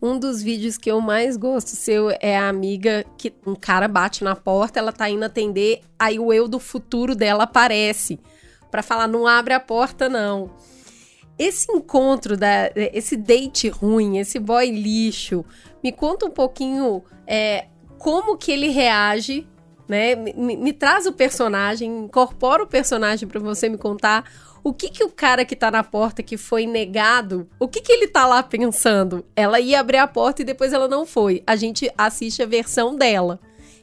Um 0.01 0.17
dos 0.17 0.41
vídeos 0.41 0.77
que 0.77 0.89
eu 0.89 0.99
mais 0.99 1.37
gosto 1.37 1.69
seu 1.69 2.09
é 2.19 2.35
a 2.35 2.49
amiga 2.49 3.05
que 3.17 3.31
um 3.45 3.53
cara 3.53 3.87
bate 3.87 4.23
na 4.23 4.35
porta, 4.35 4.79
ela 4.79 4.91
tá 4.91 5.07
indo 5.07 5.23
atender, 5.23 5.81
aí 5.99 6.17
o 6.17 6.33
eu 6.33 6.47
do 6.47 6.59
futuro 6.59 7.15
dela 7.15 7.43
aparece 7.43 8.19
para 8.71 8.81
falar 8.81 9.07
não 9.07 9.27
abre 9.27 9.53
a 9.53 9.59
porta 9.59 10.09
não. 10.09 10.49
Esse 11.37 11.71
encontro 11.71 12.35
da 12.35 12.71
esse 12.75 13.15
date 13.15 13.69
ruim, 13.69 14.17
esse 14.17 14.39
boy 14.39 14.71
lixo, 14.71 15.45
me 15.83 15.91
conta 15.91 16.25
um 16.25 16.31
pouquinho 16.31 17.03
é, 17.27 17.65
como 18.01 18.37
que 18.37 18.51
ele 18.51 18.69
reage 18.69 19.47
né? 19.91 20.15
Me, 20.15 20.55
me, 20.55 20.71
traz 20.71 21.05
o 21.05 21.11
personagem, 21.11 22.05
incorpora 22.05 22.63
o 22.63 22.67
personagem 22.67 23.27
para 23.27 23.41
você 23.41 23.67
me 23.67 23.77
contar 23.77 24.23
o 24.63 24.71
que 24.71 24.89
que 24.89 25.03
o 25.03 25.09
cara 25.09 25.43
que 25.43 25.53
tá 25.53 25.69
na 25.69 25.83
porta 25.83 26.23
que 26.23 26.37
foi 26.37 26.65
negado, 26.65 27.45
o 27.59 27.67
que 27.67 27.81
que 27.81 27.91
ele 27.91 28.07
tá 28.07 28.25
lá 28.25 28.41
pensando? 28.41 29.25
Ela 29.35 29.59
ia 29.59 29.81
abrir 29.81 29.97
a 29.97 30.07
porta 30.07 30.43
e 30.43 30.45
depois 30.45 30.71
ela 30.71 30.87
não 30.87 31.05
foi. 31.05 31.43
A 31.45 31.57
gente 31.57 31.91
assiste 31.97 32.41
a 32.41 32.45
versão 32.45 32.95
dela. 32.95 33.37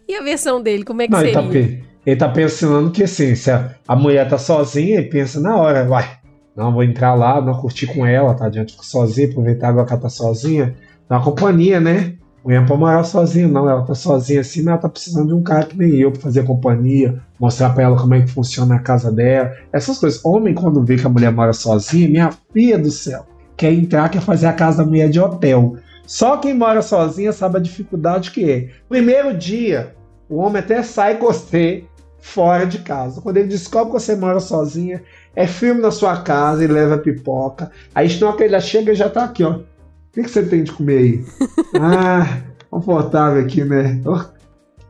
E 0.09 0.15
a 0.15 0.23
versão 0.23 0.63
dele, 0.63 0.83
como 0.83 1.03
é 1.03 1.07
que 1.07 1.13
não, 1.13 1.21
seria? 1.21 1.39
Ele 1.41 1.77
tá, 1.77 1.85
ele 2.07 2.17
tá 2.17 2.29
pensando 2.31 2.91
que 2.91 3.05
assim, 3.05 3.35
se 3.35 3.51
a, 3.51 3.75
a 3.87 3.95
mulher 3.95 4.27
tá 4.27 4.39
sozinha, 4.39 4.99
ele 4.99 5.11
pensa 5.11 5.39
na 5.41 5.57
hora, 5.57 5.85
vai, 5.85 6.09
não, 6.57 6.73
vou 6.73 6.83
entrar 6.83 7.13
lá, 7.15 7.39
não 7.39 7.61
curtir 7.61 7.87
com 7.87 8.07
ela, 8.07 8.35
tá 8.35 8.47
adiante, 8.47 8.73
fico 8.73 8.87
sozinha, 8.87 9.29
aproveitar 9.29 9.69
agora 9.69 9.87
que 9.87 9.93
ela 9.93 10.01
tá 10.01 10.09
sozinha, 10.09 10.75
dá 11.07 11.19
uma 11.19 11.25
companhia, 11.25 11.79
né? 11.81 12.18
Mulher 12.45 12.65
pra 12.65 12.77
morar 12.77 13.05
sozinha, 13.05 13.49
não. 13.49 13.69
Ela 13.69 13.83
tá 13.83 13.95
sozinha 13.95 14.41
assim, 14.41 14.61
mas 14.61 14.73
ela 14.73 14.79
tá 14.79 14.89
precisando 14.89 15.29
de 15.29 15.35
um 15.35 15.43
cara 15.43 15.67
que 15.67 15.77
nem 15.77 15.95
eu 15.95 16.13
pra 16.13 16.21
fazer 16.21 16.45
companhia, 16.45 17.21
mostrar 17.39 17.71
pra 17.71 17.85
ela 17.85 17.97
como 17.97 18.15
é 18.15 18.23
que 18.23 18.29
funciona 18.29 18.77
a 18.77 18.81
casa 18.81 19.13
dela. 19.13 19.55
Essas 19.73 19.99
coisas. 19.99 20.25
Homem, 20.25 20.55
quando 20.55 20.85
vê 20.85 20.97
que 20.97 21.07
a 21.07 21.11
mulher 21.11 21.33
mora 21.33 21.53
sozinha, 21.53 22.09
minha 22.09 22.31
filha 22.53 22.79
do 22.79 22.91
céu, 22.91 23.27
quer 23.57 23.73
entrar, 23.73 24.09
quer 24.09 24.23
fazer 24.23 24.47
a 24.47 24.53
casa 24.53 24.79
da 24.79 24.89
mulher 24.89 25.11
de 25.11 25.21
hotel. 25.21 25.77
Só 26.07 26.39
quem 26.39 26.55
mora 26.55 26.81
sozinha 26.81 27.33
sabe 27.33 27.59
a 27.59 27.61
dificuldade 27.61 28.31
que 28.31 28.51
é. 28.51 28.69
Primeiro 28.89 29.37
dia, 29.37 29.95
o 30.29 30.37
homem 30.37 30.61
até 30.61 30.83
sai 30.83 31.17
com 31.17 31.27
você 31.27 31.85
fora 32.21 32.67
de 32.67 32.79
casa. 32.79 33.21
Quando 33.21 33.37
ele 33.37 33.49
descobre 33.49 33.93
que 33.93 34.01
você 34.01 34.17
mora 34.17 34.41
sozinha, 34.41 35.03
é 35.37 35.47
filme 35.47 35.81
na 35.81 35.91
sua 35.91 36.17
casa 36.23 36.65
e 36.65 36.67
leva 36.67 36.99
pipoca. 36.99 37.71
Aí 37.95 38.09
senão 38.09 38.35
que 38.37 38.43
ele 38.43 38.53
já 38.53 38.61
chega 38.61 38.93
e 38.93 38.95
já 38.95 39.09
tá 39.09 39.25
aqui, 39.25 39.45
ó. 39.45 39.61
O 40.09 40.13
que, 40.13 40.23
que 40.23 40.31
você 40.31 40.43
tem 40.43 40.65
de 40.65 40.73
comer 40.73 40.99
aí? 40.99 41.25
ah, 41.81 42.43
confortável 42.71 43.43
aqui, 43.43 43.63
né? 43.65 44.01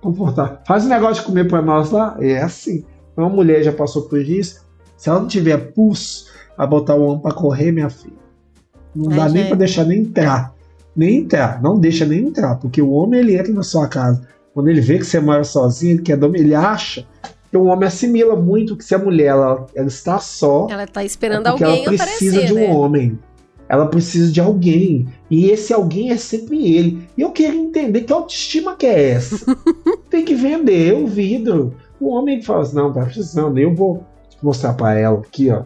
confortável. 0.00 0.58
Faz 0.66 0.84
um 0.84 0.88
negócio 0.88 1.22
de 1.22 1.26
comer 1.26 1.48
para 1.48 1.60
nós 1.60 1.90
lá. 1.90 2.16
É 2.20 2.42
assim. 2.42 2.84
Uma 3.16 3.28
mulher 3.28 3.62
já 3.62 3.72
passou 3.72 4.02
por 4.02 4.20
isso. 4.20 4.64
Se 4.96 5.08
ela 5.08 5.20
não 5.20 5.28
tiver 5.28 5.72
pulso 5.72 6.26
a 6.56 6.66
botar 6.66 6.94
o 6.94 7.02
homem 7.02 7.20
para 7.20 7.34
correr, 7.34 7.72
minha 7.72 7.90
filha, 7.90 8.16
não 8.94 9.08
dá 9.08 9.28
nem 9.28 9.46
para 9.46 9.56
deixar 9.56 9.84
nem 9.84 10.00
entrar. 10.00 10.54
Nem 10.94 11.18
entrar. 11.18 11.60
Não 11.62 11.78
deixa 11.78 12.04
nem 12.04 12.26
entrar. 12.26 12.56
Porque 12.56 12.80
o 12.80 12.90
homem 12.90 13.20
ele 13.20 13.36
entra 13.36 13.52
na 13.52 13.62
sua 13.62 13.88
casa. 13.88 14.26
Quando 14.54 14.68
ele 14.68 14.80
vê 14.80 14.98
que 14.98 15.04
você 15.04 15.20
mora 15.20 15.44
sozinho, 15.44 15.96
ele, 15.96 16.02
quer, 16.02 16.18
ele 16.34 16.54
acha 16.54 17.06
que 17.50 17.56
o 17.56 17.64
homem 17.64 17.86
assimila 17.86 18.36
muito 18.36 18.76
que 18.76 18.84
se 18.84 18.94
a 18.94 18.98
mulher 18.98 19.26
ela, 19.26 19.66
ela 19.74 19.88
está 19.88 20.18
só. 20.18 20.66
Ela 20.70 20.84
está 20.84 21.04
esperando 21.04 21.46
é 21.46 21.50
alguém 21.50 21.84
ela 21.84 21.96
precisa 21.96 22.38
aparecer, 22.38 22.46
de 22.46 22.52
um 22.52 22.56
né? 22.56 22.74
homem. 22.74 23.18
Ela 23.68 23.86
precisa 23.86 24.32
de 24.32 24.40
alguém. 24.40 25.06
E 25.30 25.50
esse 25.50 25.72
alguém 25.72 26.10
é 26.10 26.16
sempre 26.16 26.74
ele. 26.74 27.06
E 27.16 27.22
eu 27.22 27.30
queria 27.30 27.60
entender 27.60 28.02
que 28.02 28.12
autoestima 28.12 28.76
que 28.76 28.86
é 28.86 29.10
essa. 29.10 29.56
Tem 30.08 30.24
que 30.24 30.34
vender 30.34 30.94
o 30.94 31.06
vidro. 31.06 31.74
O 32.00 32.08
homem 32.08 32.40
fala 32.40 32.62
assim, 32.62 32.76
não, 32.76 32.92
tá 32.92 33.04
precisando, 33.04 33.58
eu 33.58 33.74
vou 33.74 34.04
mostrar 34.42 34.72
para 34.74 34.94
ela 34.94 35.18
aqui, 35.18 35.50
ó. 35.50 35.64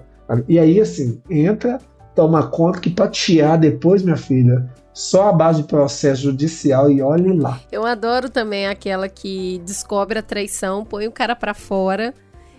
E 0.48 0.58
aí, 0.58 0.80
assim, 0.80 1.20
entra, 1.28 1.78
toma 2.14 2.46
conta 2.46 2.80
que 2.80 2.88
pra 2.88 3.06
tirar 3.08 3.56
depois, 3.56 4.02
minha 4.02 4.16
filha, 4.16 4.66
só 4.92 5.28
a 5.28 5.32
base 5.32 5.62
de 5.62 5.68
processo 5.68 6.22
judicial 6.22 6.90
e 6.90 7.02
olhe 7.02 7.36
lá. 7.36 7.60
Eu 7.70 7.84
adoro 7.84 8.28
também 8.28 8.66
aquela 8.66 9.08
que 9.08 9.60
descobre 9.64 10.18
a 10.18 10.22
traição, 10.22 10.84
põe 10.84 11.06
o 11.06 11.12
cara 11.12 11.34
para 11.34 11.54
fora, 11.54 12.14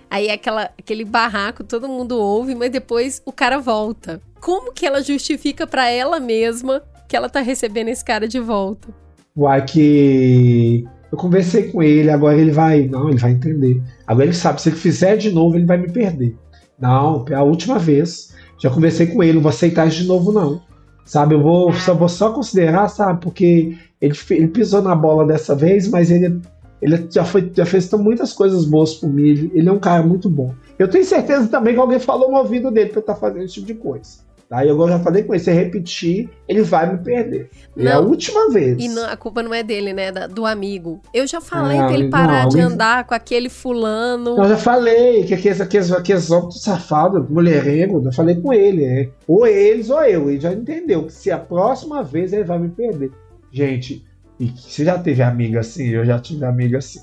aí 0.10 0.28
é 0.28 0.34
aquela, 0.34 0.70
aquele 0.78 1.06
barraco, 1.06 1.64
todo 1.64 1.88
mundo 1.88 2.18
ouve, 2.18 2.56
mas 2.56 2.72
depois 2.72 3.22
o 3.26 3.32
cara 3.32 3.60
volta. 3.60 4.22
Como 4.44 4.74
que 4.74 4.86
ela 4.86 5.02
justifica 5.02 5.66
para 5.66 5.90
ela 5.90 6.20
mesma 6.20 6.84
que 7.08 7.16
ela 7.16 7.30
tá 7.30 7.40
recebendo 7.40 7.88
esse 7.88 8.04
cara 8.04 8.28
de 8.28 8.42
volta? 8.42 8.90
Uai, 9.38 9.64
que 9.64 10.86
eu 11.10 11.18
conversei 11.18 11.72
com 11.72 11.82
ele, 11.82 12.10
agora 12.10 12.38
ele 12.38 12.52
vai. 12.52 12.86
Não, 12.88 13.08
ele 13.08 13.18
vai 13.20 13.32
entender. 13.32 13.82
Agora 14.06 14.26
ele 14.26 14.34
sabe, 14.34 14.62
se 14.62 14.68
ele 14.68 14.76
fizer 14.76 15.16
de 15.16 15.32
novo, 15.32 15.56
ele 15.56 15.66
vai 15.66 15.78
me 15.78 15.90
perder. 15.90 16.36
Não, 16.78 17.24
é 17.30 17.36
a 17.36 17.42
última 17.42 17.80
vez. 17.80 18.36
Já 18.60 18.70
conversei 18.70 19.08
com 19.08 19.24
ele, 19.24 19.36
não 19.36 19.42
vou 19.42 19.50
aceitar 19.50 19.88
isso 19.88 20.02
de 20.02 20.08
novo, 20.08 20.34
não. 20.34 20.62
Sabe, 21.06 21.36
eu 21.36 21.42
vou 21.42 21.72
só, 21.72 21.94
vou 21.94 22.10
só 22.10 22.34
considerar, 22.34 22.90
sabe, 22.90 23.22
porque 23.22 23.78
ele, 24.02 24.14
ele 24.30 24.48
pisou 24.50 24.82
na 24.82 24.94
bola 24.94 25.26
dessa 25.26 25.56
vez, 25.56 25.88
mas 25.88 26.12
ele, 26.12 26.42
ele 26.82 27.08
já, 27.10 27.24
foi, 27.24 27.50
já 27.56 27.66
fez 27.66 27.90
muitas 27.94 28.34
coisas 28.34 28.66
boas 28.66 28.94
por 28.96 29.08
mim. 29.08 29.24
Ele, 29.24 29.52
ele 29.54 29.70
é 29.70 29.72
um 29.72 29.80
cara 29.80 30.04
muito 30.04 30.30
bom. 30.30 30.54
Eu 30.78 30.90
tenho 30.90 31.06
certeza 31.06 31.48
também 31.48 31.74
que 31.74 31.80
alguém 31.80 31.98
falou 31.98 32.30
no 32.30 32.38
ouvido 32.38 32.70
dele 32.70 32.90
pra 32.90 33.00
eu 33.00 33.06
tá 33.06 33.16
fazendo 33.16 33.46
esse 33.46 33.54
tipo 33.54 33.68
de 33.68 33.76
coisa. 33.76 34.33
Tá? 34.54 34.64
Eu 34.64 34.88
já 34.88 35.00
falei 35.00 35.24
com 35.24 35.34
ele, 35.34 35.44
se 35.44 35.52
repetir, 35.52 36.30
ele 36.48 36.62
vai 36.62 36.92
me 36.92 37.04
perder. 37.04 37.50
Não, 37.76 37.92
é 37.92 37.96
a 37.96 38.00
última 38.00 38.52
vez. 38.52 38.78
E 38.80 38.88
não, 38.88 39.10
a 39.10 39.18
culpa 39.18 39.42
não 39.42 39.52
é 39.52 39.64
dele, 39.64 39.94
né? 39.94 40.12
Da, 40.12 40.28
do 40.28 40.46
amigo. 40.46 41.02
Eu 41.12 41.26
já 41.26 41.42
falei 41.42 41.80
ah, 41.80 41.88
pra 41.88 41.94
ele 41.96 42.08
parar 42.08 42.44
não, 42.44 42.50
de 42.50 42.60
andar 42.60 43.04
com 43.06 43.16
aquele 43.16 43.50
fulano. 43.50 44.38
Eu 44.38 44.48
já 44.50 44.58
falei 44.58 45.24
que 45.24 45.34
aqueles, 45.34 45.60
aqueles, 45.60 45.92
aqueles 45.92 46.30
homens 46.30 46.62
safados, 46.62 47.28
mulherengo, 47.28 48.00
eu 48.06 48.14
falei 48.14 48.36
com 48.36 48.54
ele. 48.54 48.86
É. 48.86 49.10
Ou 49.28 49.48
eles 49.48 49.90
ou 49.90 50.04
eu. 50.04 50.30
Ele 50.30 50.40
já 50.40 50.54
entendeu 50.54 51.08
que 51.08 51.14
se 51.14 51.32
a 51.32 51.40
próxima 51.40 52.04
vez 52.04 52.32
ele 52.32 52.44
vai 52.44 52.60
me 52.60 52.70
perder. 52.70 53.12
Gente, 53.52 54.06
e 54.40 54.50
você 54.50 54.86
já 54.86 55.00
teve 55.00 55.24
amiga 55.24 55.62
assim? 55.62 55.88
Eu 55.88 56.06
já 56.06 56.20
tive 56.20 56.46
amiga 56.46 56.78
assim. 56.78 57.02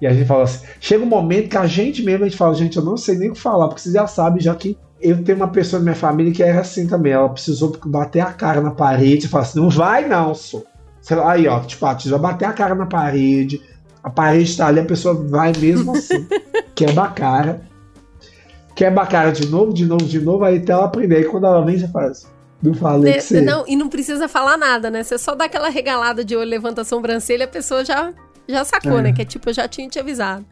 E 0.00 0.06
a 0.06 0.14
gente 0.14 0.26
fala 0.26 0.44
assim: 0.44 0.66
chega 0.80 1.04
um 1.04 1.08
momento 1.08 1.50
que 1.50 1.58
a 1.58 1.66
gente 1.66 2.02
mesmo 2.02 2.24
a 2.24 2.28
gente 2.28 2.38
fala, 2.38 2.54
gente, 2.54 2.78
eu 2.78 2.82
não 2.82 2.96
sei 2.96 3.18
nem 3.18 3.28
o 3.28 3.34
que 3.34 3.40
falar, 3.40 3.68
porque 3.68 3.82
você 3.82 3.92
já 3.92 4.06
sabe 4.06 4.40
já 4.40 4.54
que 4.54 4.78
eu 5.04 5.22
tenho 5.22 5.36
uma 5.36 5.48
pessoa 5.48 5.78
na 5.78 5.84
minha 5.84 5.94
família 5.94 6.32
que 6.32 6.42
era 6.42 6.62
assim 6.62 6.86
também. 6.86 7.12
Ela 7.12 7.28
precisou 7.28 7.76
bater 7.84 8.20
a 8.20 8.32
cara 8.32 8.62
na 8.62 8.70
parede 8.70 9.26
e 9.26 9.28
falar 9.28 9.44
assim: 9.44 9.60
não 9.60 9.68
vai 9.68 10.08
não, 10.08 10.34
sou. 10.34 10.64
Aí, 11.26 11.46
ó, 11.46 11.60
tipo, 11.60 11.84
a 11.84 11.92
vai 11.92 12.18
bater 12.18 12.46
a 12.46 12.52
cara 12.54 12.74
na 12.74 12.86
parede, 12.86 13.60
a 14.02 14.08
parede 14.08 14.50
está 14.50 14.68
ali, 14.68 14.80
a 14.80 14.84
pessoa 14.84 15.14
vai 15.14 15.52
mesmo 15.58 15.92
assim. 15.94 16.26
quebra 16.74 17.04
a 17.04 17.08
cara. 17.08 17.60
Quebra 18.74 19.02
a 19.02 19.06
cara 19.06 19.30
de 19.30 19.46
novo, 19.46 19.74
de 19.74 19.84
novo, 19.84 20.04
de 20.04 20.18
novo, 20.18 20.42
aí 20.42 20.56
até 20.56 20.72
ela 20.72 20.86
aprender. 20.86 21.16
Aí 21.16 21.24
quando 21.24 21.46
ela 21.46 21.62
vem, 21.62 21.78
você 21.78 21.86
faz. 21.88 22.26
Não 22.62 22.72
falei 22.72 23.12
que 23.12 23.20
você... 23.20 23.42
Não, 23.42 23.64
e 23.68 23.76
não 23.76 23.90
precisa 23.90 24.26
falar 24.26 24.56
nada, 24.56 24.90
né? 24.90 25.02
Você 25.02 25.18
só 25.18 25.34
dá 25.34 25.44
aquela 25.44 25.68
regalada 25.68 26.24
de 26.24 26.34
olho, 26.34 26.48
levanta 26.48 26.80
a 26.80 26.84
sobrancelha, 26.84 27.44
a 27.44 27.48
pessoa 27.48 27.84
já, 27.84 28.14
já 28.48 28.64
sacou, 28.64 28.98
é. 29.00 29.02
né? 29.02 29.12
Que 29.12 29.20
é 29.20 29.24
tipo, 29.26 29.50
eu 29.50 29.52
já 29.52 29.68
tinha 29.68 29.86
te 29.86 29.98
avisado. 29.98 30.46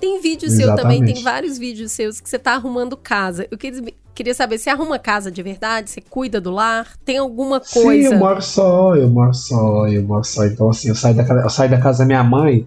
Tem 0.00 0.20
vídeo 0.20 0.46
Exatamente. 0.46 0.76
seu 0.76 0.76
também, 0.76 1.04
tem 1.04 1.22
vários 1.22 1.58
vídeos 1.58 1.92
seus 1.92 2.20
que 2.20 2.28
você 2.28 2.38
tá 2.38 2.54
arrumando 2.54 2.96
casa. 2.96 3.46
Eu 3.50 3.58
queria, 3.58 3.82
queria 4.14 4.34
saber, 4.34 4.58
você 4.58 4.70
arruma 4.70 4.98
casa 4.98 5.30
de 5.30 5.42
verdade? 5.42 5.90
Você 5.90 6.00
cuida 6.00 6.40
do 6.40 6.50
lar? 6.50 6.96
Tem 7.04 7.18
alguma 7.18 7.60
coisa? 7.60 8.08
Sim, 8.08 8.14
eu 8.14 8.18
moro 8.18 8.42
só, 8.42 8.96
eu 8.96 9.08
moro 9.08 9.34
só, 9.34 9.86
eu 9.88 10.02
moro 10.02 10.24
só. 10.24 10.44
Então, 10.46 10.70
assim, 10.70 10.88
eu 10.88 10.94
saio 10.94 11.14
da, 11.14 11.22
eu 11.22 11.50
saio 11.50 11.70
da 11.70 11.78
casa 11.78 12.00
da 12.00 12.04
minha 12.04 12.24
mãe 12.24 12.66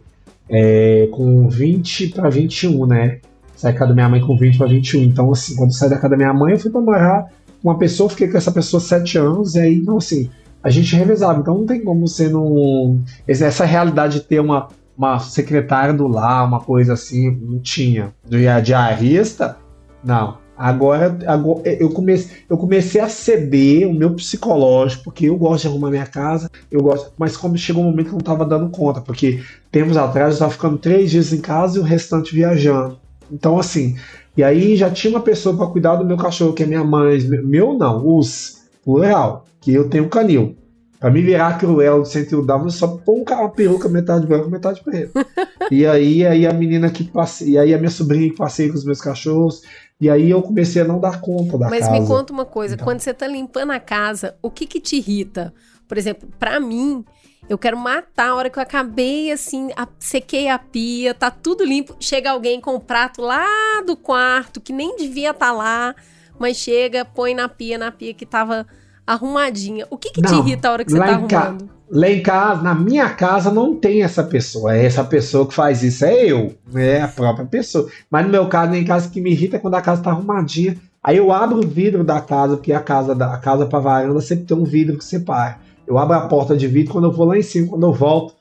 é, 0.50 1.08
com 1.12 1.48
20 1.50 2.10
para 2.10 2.30
21, 2.30 2.86
né? 2.86 3.20
Saí 3.56 3.74
da 3.74 3.80
casa 3.80 3.90
da 3.90 3.96
minha 3.96 4.10
mãe 4.10 4.22
com 4.22 4.38
20 4.38 4.58
para 4.58 4.68
21. 4.68 5.04
Então, 5.04 5.32
assim, 5.32 5.56
quando 5.56 5.70
eu 5.70 5.76
saí 5.76 5.90
da 5.90 5.96
casa 5.98 6.10
da 6.10 6.18
minha 6.18 6.34
mãe, 6.34 6.54
eu 6.54 6.60
fui 6.60 6.72
pra 6.72 6.82
morar 6.82 7.28
com 7.62 7.70
uma 7.70 7.78
pessoa, 7.78 8.10
fiquei 8.10 8.28
com 8.28 8.38
essa 8.38 8.52
pessoa 8.52 8.82
sete 8.82 9.18
anos, 9.18 9.56
e 9.56 9.60
aí, 9.60 9.76
então, 9.76 9.98
assim, 9.98 10.30
a 10.64 10.70
gente 10.70 10.96
revezava. 10.96 11.40
Então, 11.40 11.58
não 11.58 11.66
tem 11.66 11.84
como 11.84 12.08
você 12.08 12.28
não. 12.28 13.00
Essa 13.28 13.66
realidade 13.66 14.20
de 14.20 14.26
ter 14.26 14.40
uma 14.40 14.68
uma 14.98 15.20
secretária 15.20 15.94
do 15.94 16.08
lar, 16.08 16.46
uma 16.46 16.60
coisa 16.60 16.94
assim, 16.94 17.32
não 17.32 17.60
tinha. 17.60 18.14
De 18.28 18.46
diarista, 18.62 19.58
não. 20.04 20.40
Agora, 20.58 21.18
agora 21.26 21.68
eu, 21.68 21.90
comecei, 21.90 22.38
eu 22.48 22.56
comecei 22.56 23.02
a 23.02 23.10
ceder 23.10 23.88
o 23.88 23.94
meu 23.94 24.14
psicológico, 24.14 25.06
porque 25.06 25.26
eu 25.26 25.36
gosto 25.36 25.64
de 25.64 25.68
arrumar 25.70 25.90
minha 25.90 26.06
casa, 26.06 26.52
eu 26.70 26.84
gosto, 26.84 27.12
mas 27.18 27.36
como 27.36 27.58
chegou 27.58 27.82
um 27.82 27.88
momento 27.88 28.10
que 28.10 28.12
eu 28.12 28.18
não 28.18 28.20
estava 28.20 28.46
dando 28.46 28.70
conta, 28.70 29.02
porque 29.02 29.42
tempos 29.72 29.98
atrás 29.98 30.28
eu 30.28 30.34
estava 30.34 30.52
ficando 30.52 30.78
três 30.78 31.10
dias 31.10 31.34
em 31.34 31.42
casa 31.42 31.78
e 31.78 31.82
o 31.82 31.84
restante 31.84 32.36
viajando. 32.36 33.00
Então, 33.32 33.58
assim, 33.58 33.96
e 34.38 34.44
aí 34.44 34.76
já 34.76 34.90
tinha 34.92 35.12
uma 35.12 35.22
pessoa 35.22 35.58
para 35.58 35.66
cuidar 35.68 35.96
do 35.96 36.06
meu 36.06 36.18
cachorro, 36.18 36.54
que 36.54 36.62
é 36.62 36.68
minha 36.68 36.84
mãe, 36.84 37.20
meu 37.44 37.74
não, 37.74 38.08
os, 38.16 38.62
plural, 38.84 39.46
que 39.60 39.74
eu 39.74 39.90
tenho 39.90 40.10
canil. 40.10 40.56
Pra 41.02 41.10
me 41.10 41.20
virar 41.24 41.58
cruel 41.58 42.06
sem 42.06 42.22
o 42.32 42.44
W, 42.44 42.70
só 42.70 42.88
pôr 42.88 43.26
uma 43.28 43.50
peruca 43.50 43.90
metade 43.90 44.28
branca, 44.28 44.48
metade 44.48 44.84
preta. 44.84 45.26
e 45.72 45.84
aí, 45.84 46.24
aí 46.28 46.46
a 46.46 46.54
menina 46.54 46.92
que 46.92 47.04
passei, 47.04 47.50
e 47.50 47.58
aí 47.58 47.74
a 47.74 47.78
minha 47.80 47.90
sobrinha 47.90 48.30
que 48.30 48.38
passei 48.38 48.70
com 48.70 48.76
os 48.76 48.86
meus 48.86 49.02
cachorros, 49.02 49.64
e 50.00 50.08
aí 50.12 50.30
eu 50.30 50.44
comecei 50.44 50.80
a 50.80 50.86
não 50.86 51.00
dar 51.00 51.20
conta 51.20 51.58
da 51.58 51.72
Mas 51.72 51.80
casa. 51.80 51.92
Mas 51.92 52.02
me 52.02 52.08
conta 52.08 52.32
uma 52.32 52.46
coisa, 52.46 52.76
então. 52.76 52.86
quando 52.86 53.00
você 53.00 53.16
tá 53.16 53.26
limpando 53.26 53.72
a 53.72 53.80
casa, 53.80 54.36
o 54.44 54.52
que 54.52 54.68
que 54.68 54.80
te 54.80 54.98
irrita? 54.98 55.52
Por 55.88 55.98
exemplo, 55.98 56.30
para 56.38 56.60
mim, 56.60 57.04
eu 57.50 57.58
quero 57.58 57.78
matar 57.78 58.30
a 58.30 58.36
hora 58.36 58.48
que 58.52 58.60
eu 58.60 58.64
acabei 58.64 59.32
assim, 59.32 59.72
a, 59.76 59.88
sequei 59.98 60.50
a 60.50 60.60
pia, 60.60 61.16
tá 61.16 61.32
tudo 61.32 61.66
limpo, 61.66 61.96
chega 62.00 62.30
alguém 62.30 62.62
com 62.62 62.76
o 62.76 62.80
prato 62.80 63.24
lá 63.24 63.82
do 63.88 63.98
quarto 63.98 64.62
que 64.62 64.72
nem 64.72 64.96
devia 64.98 65.32
estar 65.32 65.48
tá 65.48 65.52
lá, 65.52 65.96
mas 66.38 66.58
chega, 66.58 67.04
põe 67.04 67.34
na 67.34 67.50
pia, 67.50 67.80
na 67.80 67.92
pia 67.92 68.14
que 68.14 68.24
tava 68.24 68.68
arrumadinha. 69.14 69.86
O 69.90 69.98
que, 69.98 70.12
que 70.12 70.22
não, 70.22 70.30
te 70.30 70.36
irrita 70.36 70.70
a 70.70 70.72
hora 70.72 70.86
que 70.86 70.92
você 70.92 70.98
tá 70.98 71.06
arrumando? 71.06 71.70
Lá 71.90 72.10
em 72.10 72.22
casa, 72.22 72.62
na 72.62 72.74
minha 72.74 73.10
casa, 73.10 73.52
não 73.52 73.76
tem 73.76 74.02
essa 74.02 74.24
pessoa. 74.24 74.76
É 74.76 74.86
essa 74.86 75.04
pessoa 75.04 75.46
que 75.46 75.54
faz 75.54 75.84
isso 75.84 76.06
é 76.06 76.26
eu. 76.26 76.56
É 76.74 77.02
a 77.02 77.08
própria 77.08 77.46
pessoa. 77.46 77.88
Mas 78.10 78.26
no 78.26 78.32
meu 78.32 78.48
caso, 78.48 78.74
em 78.74 78.86
casa, 78.86 79.10
que 79.10 79.20
me 79.20 79.32
irrita 79.32 79.58
é 79.58 79.60
quando 79.60 79.76
a 79.76 79.82
casa 79.82 80.02
tá 80.02 80.12
arrumadinha. 80.12 80.78
Aí 81.04 81.18
eu 81.18 81.32
abro 81.32 81.58
o 81.58 81.68
vidro 81.68 82.04
da 82.04 82.22
casa, 82.22 82.56
porque 82.56 82.72
a 82.72 82.80
casa 82.80 83.14
da 83.16 83.34
a 83.34 83.38
casa 83.38 83.66
pra 83.66 83.80
varanda 83.80 84.22
sempre 84.22 84.46
tem 84.46 84.56
um 84.56 84.64
vidro 84.64 84.98
que 84.98 85.04
separa. 85.04 85.58
Eu 85.86 85.98
abro 85.98 86.16
a 86.16 86.28
porta 86.28 86.56
de 86.56 86.68
vidro 86.68 86.94
quando 86.94 87.06
eu 87.06 87.12
vou 87.12 87.26
lá 87.26 87.38
em 87.38 87.42
cima, 87.42 87.68
quando 87.68 87.86
eu 87.86 87.94
volto, 87.94 88.36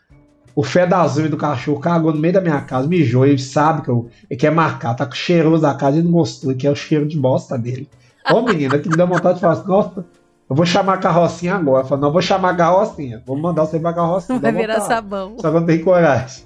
o 0.54 0.62
fé 0.62 0.86
da 0.86 1.00
azul 1.00 1.28
do 1.28 1.36
cachorro 1.36 1.80
cagou 1.80 2.12
no 2.12 2.20
meio 2.20 2.34
da 2.34 2.40
minha 2.40 2.60
casa, 2.60 2.86
mijou, 2.86 3.24
ele 3.24 3.38
sabe 3.38 3.82
que 3.82 3.88
eu, 3.88 4.08
ele 4.28 4.38
quer 4.38 4.50
marcar, 4.50 4.94
tá 4.94 5.06
com 5.06 5.14
cheiroso 5.14 5.62
da 5.62 5.74
casa, 5.74 5.96
ele 5.96 6.06
não 6.06 6.12
gostou, 6.12 6.54
que 6.54 6.66
é 6.66 6.70
o 6.70 6.76
cheiro 6.76 7.06
de 7.08 7.16
bosta 7.16 7.56
dele. 7.56 7.88
Ô 8.30 8.42
menina, 8.42 8.78
que 8.78 8.88
me 8.88 8.96
dá 8.96 9.04
vontade 9.04 9.36
de 9.36 9.40
falar 9.40 9.54
assim, 9.54 9.68
nossa, 9.68 10.04
eu 10.50 10.56
vou 10.56 10.66
chamar 10.66 10.94
a 10.94 10.98
carrocinha 10.98 11.54
agora. 11.54 11.84
Falo, 11.84 12.00
não, 12.00 12.10
vou 12.12 12.20
chamar 12.20 12.50
a 12.50 12.56
carrocinha. 12.56 13.22
Vou 13.24 13.38
mandar 13.38 13.64
você 13.64 13.78
pra 13.78 13.92
carrocinha. 13.92 14.40
Vai 14.40 14.50
virar 14.50 14.80
sabão. 14.80 15.36
Só 15.38 15.48
que 15.48 15.56
eu 15.56 15.60
não 15.60 15.66
tenho 15.66 15.84
coragem. 15.84 16.42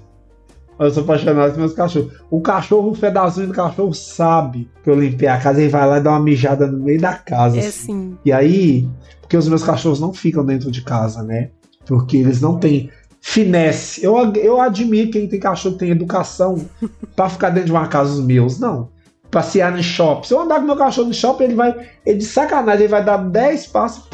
Eu 0.77 0.91
sou 0.91 1.01
apaixonado 1.01 1.37
pelos 1.37 1.57
meus 1.57 1.73
cachorros. 1.73 2.13
O 2.29 2.39
cachorro, 2.39 2.91
o 2.91 2.95
pedacinho 2.95 3.47
do 3.47 3.53
cachorro 3.53 3.93
sabe 3.95 4.69
que 4.83 4.89
eu 4.91 4.99
limpei 4.99 5.27
a 5.27 5.39
casa 5.39 5.59
e 5.59 5.69
vai 5.69 5.87
lá 5.87 5.97
e 5.97 6.01
dá 6.01 6.11
uma 6.11 6.19
mijada 6.19 6.67
no 6.67 6.83
meio 6.83 7.01
da 7.01 7.15
casa. 7.15 7.57
É 7.57 7.61
assim. 7.61 7.71
sim. 7.71 8.17
E 8.23 8.31
aí, 8.31 8.87
porque 9.21 9.37
os 9.37 9.47
meus 9.47 9.63
cachorros 9.63 9.99
não 9.99 10.13
ficam 10.13 10.45
dentro 10.45 10.69
de 10.69 10.83
casa, 10.83 11.23
né? 11.23 11.49
Porque 11.87 12.17
eles 12.17 12.39
não 12.39 12.59
têm 12.59 12.91
finesse. 13.19 14.03
Eu, 14.03 14.15
eu 14.35 14.61
admiro 14.61 15.09
quem 15.09 15.27
tem 15.27 15.39
cachorro 15.39 15.77
tem 15.77 15.89
educação 15.89 16.63
para 17.15 17.27
ficar 17.27 17.49
dentro 17.49 17.67
de 17.67 17.71
uma 17.71 17.87
casa 17.87 18.11
os 18.11 18.23
meus. 18.23 18.59
Não 18.59 18.93
passear 19.35 19.69
no 19.69 19.83
shopping. 19.83 20.27
Se 20.27 20.33
eu 20.33 20.39
andar 20.39 20.61
com 20.61 20.65
meu 20.65 20.77
cachorro 20.77 21.09
no 21.09 21.13
shopping, 21.13 21.43
ele 21.43 21.55
vai. 21.55 21.75
Ele 22.05 22.19
de 22.19 22.25
sacanagem, 22.25 22.83
ele 22.83 22.91
vai 22.91 23.03
dar 23.03 23.17
10 23.17 23.67
passos, 23.67 24.05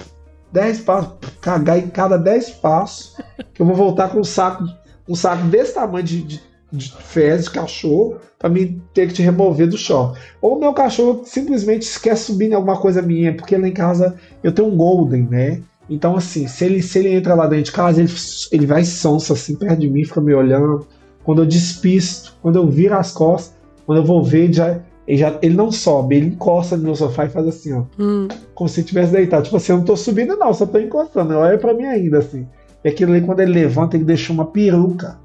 10 0.52 0.80
passos, 0.80 1.14
cagar 1.40 1.78
em 1.78 1.90
cada 1.90 2.18
10 2.18 2.50
passos, 2.54 3.16
que 3.54 3.62
eu 3.62 3.66
vou 3.68 3.76
voltar 3.76 4.10
com 4.10 4.22
um 4.22 4.24
saco, 4.24 4.64
um 5.08 5.14
saco 5.14 5.44
desse 5.44 5.76
tamanho 5.76 6.04
de, 6.04 6.24
de, 6.24 6.42
de 6.72 6.92
fezes 6.92 7.46
de 7.46 7.52
cachorro 7.52 8.18
para 8.40 8.50
mim 8.50 8.82
ter 8.96 9.08
que 9.10 9.14
te 9.14 9.22
remover 9.22 9.70
do 9.70 9.78
shopping. 9.78 10.18
Ou 10.42 10.60
meu 10.60 10.74
cachorro 10.74 11.22
simplesmente 11.24 11.84
esquece 11.84 12.24
subir 12.24 12.50
em 12.50 12.56
alguma 12.56 12.78
coisa 12.78 13.00
minha, 13.04 13.32
porque 13.36 13.56
lá 13.56 13.68
em 13.68 13.74
casa 13.74 14.16
eu 14.44 14.52
tenho 14.52 14.70
um 14.70 14.76
golden, 14.76 15.28
né? 15.30 15.62
Então, 15.88 16.16
assim, 16.16 16.48
se 16.48 16.66
ele, 16.66 16.82
se 16.82 16.98
ele 16.98 17.10
entra 17.10 17.36
lá 17.36 17.46
dentro 17.46 17.66
de 17.66 17.72
casa, 17.74 18.02
ele, 18.02 18.12
ele 18.52 18.66
vai 18.66 18.84
sonso 18.84 19.34
assim 19.34 19.56
perto 19.56 19.82
de 19.82 19.88
mim, 19.88 20.04
fica 20.04 20.20
me 20.20 20.34
olhando. 20.34 20.88
Quando 21.24 21.44
eu 21.44 21.46
despisto, 21.46 22.36
quando 22.42 22.56
eu 22.56 22.68
viro 22.68 22.98
as 22.98 23.12
costas, 23.12 23.54
quando 23.86 24.00
eu 24.00 24.04
vou 24.04 24.24
ver, 24.24 24.52
já, 24.52 24.80
ele, 25.12 25.18
já, 25.20 25.38
ele 25.42 25.56
não 25.56 25.70
sobe, 25.70 26.16
ele 26.16 26.28
encosta 26.28 26.78
no 26.78 26.84
meu 26.84 26.96
sofá 26.96 27.26
e 27.26 27.30
faz 27.30 27.46
assim, 27.46 27.74
ó. 27.74 27.84
Hum. 28.00 28.30
Como 28.56 28.70
se 28.70 28.82
tivesse 28.82 29.12
deitado. 29.12 29.44
Tipo 29.44 29.58
assim, 29.58 29.74
eu 29.74 29.80
não 29.80 29.84
tô 29.84 29.98
subindo, 29.98 30.38
não, 30.38 30.54
só 30.54 30.66
tô 30.66 30.80
encostando. 30.80 31.34
Olha 31.36 31.58
pra 31.58 31.74
mim 31.74 31.84
ainda, 31.84 32.20
assim. 32.20 32.48
E 32.82 32.88
aquilo 32.88 33.12
ali, 33.12 33.20
quando 33.20 33.42
ele 33.42 33.52
levanta, 33.52 33.98
ele 33.98 34.06
deixa 34.06 34.32
uma 34.32 34.46
peruca 34.46 35.20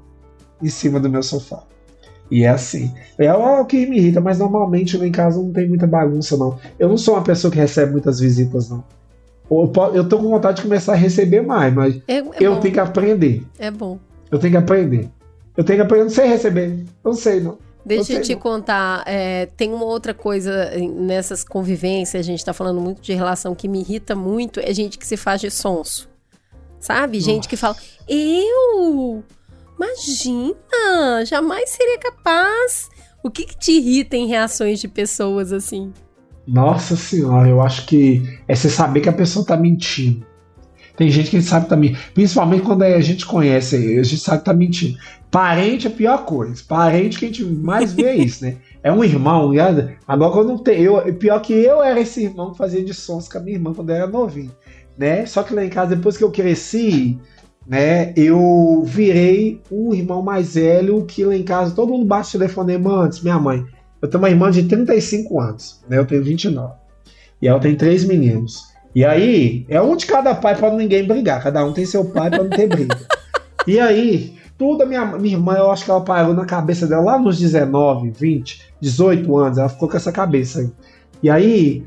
em 0.61 0.67
cima 0.67 0.99
do 0.99 1.09
meu 1.09 1.23
sofá. 1.23 1.63
E 2.29 2.43
é 2.43 2.49
assim. 2.49 2.91
É 3.17 3.33
o 3.33 3.63
que 3.63 3.85
me 3.85 3.95
irrita, 3.97 4.19
mas 4.19 4.39
normalmente 4.39 4.97
lá 4.97 5.07
em 5.07 5.11
casa 5.11 5.41
não 5.41 5.53
tem 5.53 5.69
muita 5.69 5.87
bagunça, 5.87 6.35
não. 6.35 6.57
Eu 6.77 6.89
não 6.89 6.97
sou 6.97 7.13
uma 7.13 7.23
pessoa 7.23 7.49
que 7.49 7.57
recebe 7.57 7.93
muitas 7.93 8.19
visitas, 8.19 8.69
não. 8.69 8.83
Eu, 9.49 9.71
eu 9.93 10.09
tô 10.09 10.17
com 10.17 10.29
vontade 10.29 10.57
de 10.57 10.63
começar 10.63 10.91
a 10.91 10.95
receber 10.97 11.39
mais, 11.39 11.73
mas 11.73 11.95
É, 12.09 12.17
é 12.17 12.23
eu 12.41 12.55
bom. 12.55 12.59
tenho 12.59 12.73
que 12.73 12.79
aprender. 12.81 13.41
É 13.57 13.71
bom. 13.71 13.97
Eu 14.29 14.37
tenho 14.37 14.51
que 14.51 14.57
aprender. 14.57 15.07
Eu 15.55 15.63
tenho 15.63 15.79
que 15.79 15.83
aprender. 15.85 16.01
Eu 16.01 16.05
não 16.07 16.13
sei 16.13 16.27
receber. 16.27 16.71
Eu 16.71 17.11
não 17.11 17.13
sei, 17.13 17.39
não. 17.39 17.57
Deixa 17.87 18.13
Eu 18.13 18.21
te 18.21 18.33
não. 18.33 18.41
contar, 18.41 19.03
é, 19.07 19.45
tem 19.45 19.73
uma 19.73 19.85
outra 19.85 20.13
coisa 20.13 20.71
nessas 20.93 21.41
convivências, 21.41 22.19
a 22.19 22.23
gente 22.23 22.43
tá 22.43 22.53
falando 22.53 22.81
muito 22.81 23.01
de 23.01 23.13
relação 23.13 23.55
que 23.55 23.65
me 23.65 23.79
irrita 23.79 24.13
muito, 24.13 24.59
é 24.59 24.73
gente 24.73 24.97
que 24.97 25.07
se 25.07 25.15
faz 25.15 25.39
de 25.39 25.49
sonso. 25.49 26.09
Sabe? 26.81 27.21
Gente 27.21 27.47
que 27.47 27.55
fala, 27.55 27.77
eu? 28.07 29.23
Imagina! 29.77 31.25
Jamais 31.25 31.69
seria 31.69 31.97
capaz. 31.97 32.89
O 33.23 33.31
que, 33.31 33.45
que 33.45 33.57
te 33.57 33.71
irrita 33.71 34.17
em 34.17 34.27
reações 34.27 34.79
de 34.79 34.89
pessoas 34.89 35.53
assim? 35.53 35.93
Nossa 36.45 36.97
senhora, 36.97 37.47
eu 37.47 37.61
acho 37.61 37.85
que 37.85 38.21
é 38.47 38.55
você 38.55 38.69
saber 38.69 38.99
que 38.99 39.09
a 39.09 39.13
pessoa 39.13 39.45
tá 39.45 39.55
mentindo. 39.55 40.25
Tem 40.97 41.11
gente 41.11 41.29
que 41.29 41.41
sabe 41.43 41.69
também, 41.69 41.95
principalmente 42.15 42.63
quando 42.63 42.81
a 42.81 42.99
gente 42.99 43.23
conhece, 43.23 43.75
a 43.99 44.03
gente 44.03 44.17
sabe 44.17 44.39
que 44.39 44.45
tá 44.45 44.53
mentindo. 44.53 44.97
Parente 45.29 45.85
é 45.85 45.91
a 45.91 45.93
pior 45.93 46.25
coisa. 46.25 46.61
Parente 46.67 47.19
que 47.19 47.25
a 47.25 47.27
gente 47.27 47.45
mais 47.45 47.93
vê 47.93 48.05
é 48.05 48.15
isso, 48.15 48.43
né? 48.43 48.57
É 48.83 48.91
um 48.91 49.03
irmão, 49.03 49.51
ligado? 49.51 49.91
Agora 50.07 50.31
quando 50.31 50.47
não 50.47 50.57
tem. 50.57 50.81
Eu, 50.81 51.13
pior 51.15 51.39
que 51.41 51.51
eu 51.51 51.83
era 51.83 51.99
esse 51.99 52.23
irmão 52.23 52.51
que 52.51 52.57
fazia 52.57 52.81
de 52.81 52.93
sons 52.93 53.27
com 53.27 53.37
a 53.37 53.41
minha 53.41 53.57
irmã 53.57 53.73
quando 53.73 53.89
eu 53.89 53.95
era 53.95 54.07
novinho, 54.07 54.51
né? 54.97 55.25
Só 55.25 55.43
que 55.43 55.53
lá 55.53 55.65
em 55.65 55.69
casa, 55.69 55.95
depois 55.95 56.15
que 56.15 56.23
eu 56.23 56.31
cresci, 56.31 57.19
né? 57.67 58.13
Eu 58.15 58.83
virei 58.85 59.61
um 59.69 59.93
irmão 59.93 60.21
mais 60.21 60.55
velho 60.55 61.05
que 61.05 61.25
lá 61.25 61.35
em 61.35 61.43
casa 61.43 61.75
todo 61.75 61.91
mundo 61.91 62.05
bate 62.05 62.31
telefonema 62.31 63.03
antes, 63.03 63.21
minha 63.21 63.37
mãe. 63.37 63.65
Eu 64.01 64.07
tenho 64.07 64.23
uma 64.23 64.29
irmã 64.29 64.49
de 64.49 64.63
35 64.63 65.39
anos, 65.41 65.81
né? 65.89 65.97
Eu 65.97 66.05
tenho 66.05 66.23
29. 66.23 66.73
E 67.41 67.47
ela 67.47 67.59
tem 67.59 67.75
três 67.75 68.05
meninos. 68.05 68.63
E 68.97 69.05
aí, 69.05 69.63
é 69.69 69.79
um 69.79 69.95
de 69.95 70.07
cada 70.07 70.33
pai 70.33 70.55
para 70.55 70.73
ninguém 70.73 71.05
brigar. 71.05 71.43
Cada 71.43 71.63
um 71.63 71.71
tem 71.71 71.85
seu 71.85 72.03
pai 72.03 72.31
para 72.31 72.41
não 72.41 72.49
ter 72.49 72.65
briga. 72.67 72.97
E 73.67 73.79
aí, 73.79 74.35
tudo 74.57 74.81
a 74.81 74.85
minha, 74.87 75.05
minha 75.05 75.35
irmã, 75.35 75.53
eu 75.53 75.69
acho 75.69 75.85
que 75.85 75.91
ela 75.91 76.01
parou 76.01 76.33
na 76.33 76.47
cabeça 76.47 76.87
dela 76.87 77.03
lá 77.03 77.19
nos 77.19 77.37
19, 77.37 78.09
20, 78.09 78.73
18 78.81 79.37
anos. 79.37 79.59
Ela 79.59 79.69
ficou 79.69 79.87
com 79.87 79.97
essa 79.97 80.11
cabeça 80.11 80.61
aí. 80.61 80.71
E 81.21 81.29
aí, 81.29 81.83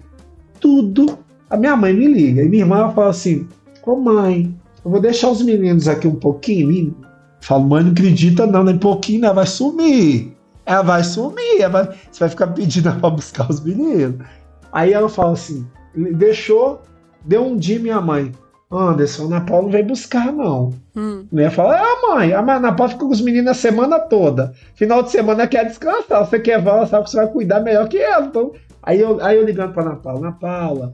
tudo. 0.61 1.19
A 1.51 1.57
minha 1.57 1.75
mãe 1.75 1.93
me 1.93 2.07
liga. 2.07 2.45
E 2.45 2.49
minha 2.49 2.63
irmã 2.63 2.77
ela 2.77 2.93
fala 2.93 3.11
assim: 3.11 3.49
Ô 3.85 3.97
mãe, 3.97 4.55
eu 4.85 4.93
vou 4.93 5.01
deixar 5.01 5.31
os 5.31 5.43
meninos 5.43 5.89
aqui 5.89 6.07
um 6.07 6.15
pouquinho. 6.15 6.71
Eu 6.71 6.95
falo, 7.41 7.65
mãe, 7.65 7.83
não 7.83 7.91
acredita 7.91 8.47
não, 8.47 8.63
nem 8.63 8.79
pouquinho, 8.79 9.25
ela 9.25 9.35
vai 9.35 9.47
sumir. 9.49 10.33
Ela 10.65 10.83
vai 10.83 11.03
sumir, 11.03 11.61
ela 11.61 11.73
vai- 11.73 11.97
você 12.09 12.21
vai 12.21 12.29
ficar 12.29 12.47
pedindo 12.47 12.89
ela 12.89 13.01
pra 13.01 13.11
buscar 13.11 13.51
os 13.51 13.61
meninos. 13.65 14.25
Aí 14.71 14.93
ela 14.93 15.09
fala 15.09 15.33
assim: 15.33 15.67
deixou, 16.15 16.83
deu 17.25 17.45
um 17.47 17.57
dia 17.57 17.79
minha 17.79 18.01
mãe. 18.01 18.33
Anderson, 18.73 19.25
a 19.25 19.27
Ana 19.27 19.41
Paula 19.41 19.63
não 19.65 19.71
vai 19.73 19.83
buscar, 19.83 20.33
não. 20.33 20.73
Hum. 20.95 21.25
Né? 21.33 21.51
Fala, 21.51 21.77
ah, 21.77 22.15
mãe, 22.15 22.33
a 22.33 22.39
Ana 22.39 22.73
Paula 22.73 22.93
fica 22.93 23.05
com 23.05 23.11
os 23.11 23.21
meninos 23.21 23.51
a 23.51 23.55
semana 23.55 23.99
toda. 23.99 24.55
Final 24.77 25.03
de 25.03 25.11
semana 25.11 25.49
quer 25.49 25.67
descansar. 25.67 26.25
Você 26.25 26.39
quer 26.39 26.65
ela, 26.65 26.87
sabe 26.87 27.05
que 27.05 27.11
você 27.11 27.17
vai 27.17 27.27
cuidar 27.27 27.61
melhor 27.61 27.89
que 27.89 27.99
ela. 27.99 28.27
Então, 28.27 28.53
aí, 28.81 29.01
eu, 29.01 29.21
aí 29.25 29.37
eu 29.37 29.45
ligando 29.45 29.73
pra 29.73 29.83
Ana 29.83 29.97
Paula, 29.97 30.21
Ana 30.21 30.33
Paula, 30.33 30.93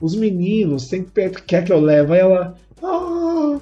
os 0.00 0.16
meninos 0.16 0.86
pe- 1.12 1.28
quer 1.46 1.62
que 1.64 1.72
eu 1.72 1.78
leve. 1.80 2.14
Aí 2.14 2.20
ela, 2.20 2.54
ah, 2.82 3.58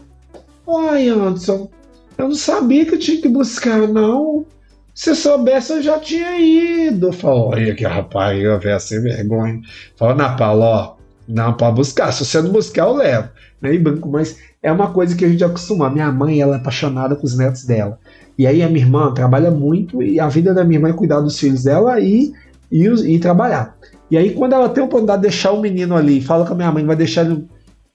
ai, 0.92 1.09
Anderson, 1.09 1.68
eu 2.16 2.29
não 2.29 2.35
sabia 2.37 2.85
que 2.87 2.94
eu 2.94 2.99
tinha 3.01 3.21
que 3.21 3.29
buscar, 3.29 3.88
não. 3.88 4.47
Se 4.94 5.11
eu 5.11 5.14
soubesse, 5.16 5.73
eu 5.73 5.83
já 5.83 5.99
tinha 5.99 6.38
ido. 6.38 7.12
Falou, 7.12 7.49
olha 7.51 7.75
que 7.75 7.85
rapaz, 7.85 8.40
eu 8.40 8.57
veio 8.61 8.79
sem 8.79 9.01
vergonha. 9.03 9.61
Fala, 9.97 10.12
Ana 10.12 10.37
Paula, 10.37 10.64
ó, 10.66 10.97
não, 11.28 11.52
pode 11.52 11.76
buscar. 11.76 12.10
Se 12.10 12.24
você 12.24 12.40
não 12.40 12.50
buscar, 12.50 12.86
eu 12.86 12.94
levo. 12.94 13.28
Né? 13.60 13.76
Banco, 13.78 14.08
mas 14.08 14.38
é 14.62 14.72
uma 14.72 14.90
coisa 14.90 15.14
que 15.14 15.24
a 15.24 15.28
gente 15.28 15.44
acostuma. 15.44 15.90
Minha 15.90 16.10
mãe, 16.10 16.40
ela 16.40 16.56
é 16.56 16.58
apaixonada 16.58 17.14
com 17.14 17.26
os 17.26 17.36
netos 17.36 17.64
dela. 17.64 17.98
E 18.38 18.46
aí 18.46 18.62
a 18.62 18.68
minha 18.68 18.84
irmã 18.84 19.12
trabalha 19.12 19.50
muito 19.50 20.02
e 20.02 20.18
a 20.18 20.28
vida 20.28 20.54
da 20.54 20.64
minha 20.64 20.78
irmã 20.78 20.88
é 20.88 20.92
cuidar 20.92 21.20
dos 21.20 21.38
filhos 21.38 21.64
dela 21.64 22.00
e, 22.00 22.32
e, 22.72 22.86
e 22.86 23.18
trabalhar. 23.18 23.76
E 24.10 24.16
aí 24.16 24.32
quando 24.32 24.54
ela 24.54 24.68
tem 24.68 24.82
a 24.82 24.86
oportunidade 24.86 25.22
de 25.22 25.28
deixar 25.28 25.52
o 25.52 25.60
menino 25.60 25.94
ali, 25.94 26.20
fala 26.20 26.46
com 26.46 26.54
a 26.54 26.56
minha 26.56 26.72
mãe 26.72 26.86
vai 26.86 26.96
deixar 26.96 27.26
ele 27.26 27.46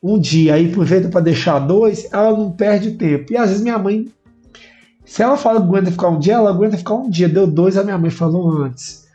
um 0.02 0.20
dia, 0.20 0.56
aí 0.56 0.70
aproveita 0.70 1.08
para 1.08 1.22
deixar 1.22 1.60
dois, 1.60 2.10
ela 2.12 2.38
não 2.38 2.52
perde 2.52 2.92
tempo. 2.92 3.32
E 3.32 3.38
às 3.38 3.50
vezes 3.50 3.64
minha 3.64 3.80
mãe, 3.80 4.10
se 5.06 5.24
ela 5.24 5.38
fala 5.38 5.62
que 5.62 5.68
aguenta 5.68 5.92
ficar 5.92 6.10
um 6.10 6.20
dia, 6.20 6.34
ela 6.34 6.50
aguenta 6.50 6.78
ficar 6.78 6.96
um 6.96 7.10
dia. 7.10 7.30
Deu 7.30 7.48
dois, 7.48 7.78
a 7.78 7.84
minha 7.84 7.98
mãe 7.98 8.12
falou 8.12 8.52
antes. 8.52 9.08